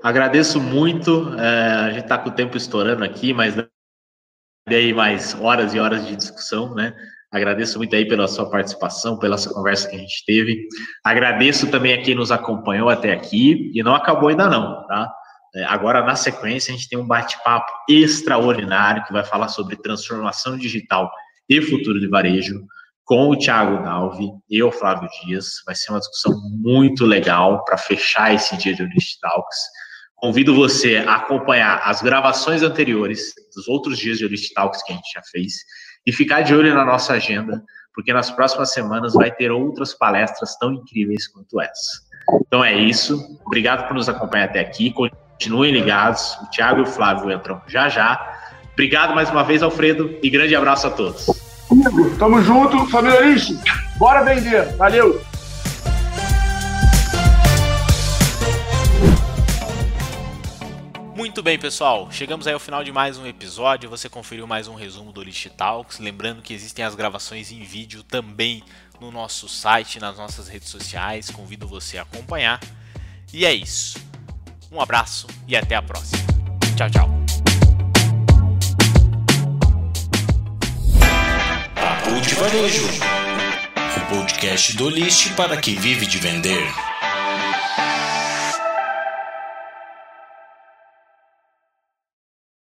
[0.02, 1.34] agradeço muito.
[1.38, 3.56] É, a gente está com o tempo estourando aqui, mas
[4.68, 6.94] aí mais horas e horas de discussão, né?
[7.30, 10.68] Agradeço muito aí pela sua participação, pela sua conversa que a gente teve.
[11.02, 15.10] Agradeço também a quem nos acompanhou até aqui e não acabou ainda não, tá?
[15.54, 20.56] É, agora, na sequência, a gente tem um bate-papo extraordinário que vai falar sobre transformação
[20.56, 21.10] digital
[21.48, 22.64] e futuro de varejo
[23.04, 25.62] com o Thiago Dalvi e o Flávio Dias.
[25.66, 29.58] Vai ser uma discussão muito legal para fechar esse dia de Unist Talks.
[30.22, 34.94] Convido você a acompanhar as gravações anteriores dos outros dias de Unist Talks que a
[34.94, 35.52] gente já fez
[36.06, 37.60] e ficar de olho na nossa agenda,
[37.92, 42.02] porque nas próximas semanas vai ter outras palestras tão incríveis quanto essa.
[42.46, 43.20] Então é isso.
[43.44, 44.92] Obrigado por nos acompanhar até aqui.
[44.92, 46.38] Continuem ligados.
[46.40, 48.38] O Thiago e o Flávio entram já já.
[48.74, 51.26] Obrigado mais uma vez, Alfredo, e grande abraço a todos.
[52.16, 53.58] Tamo junto, família Lixo.
[53.98, 54.76] Bora vender.
[54.76, 55.31] Valeu!
[61.32, 62.12] Muito bem, pessoal.
[62.12, 63.88] Chegamos aí ao final de mais um episódio.
[63.88, 65.98] Você conferiu mais um resumo do List Talks.
[65.98, 68.62] Lembrando que existem as gravações em vídeo também
[69.00, 71.30] no nosso site, nas nossas redes sociais.
[71.30, 72.60] Convido você a acompanhar.
[73.32, 73.98] E é isso.
[74.70, 76.22] Um abraço e até a próxima.
[76.76, 77.08] Tchau, tchau.
[81.74, 82.86] Papo de Varejo.
[83.96, 86.91] O podcast do List para quem vive de vender.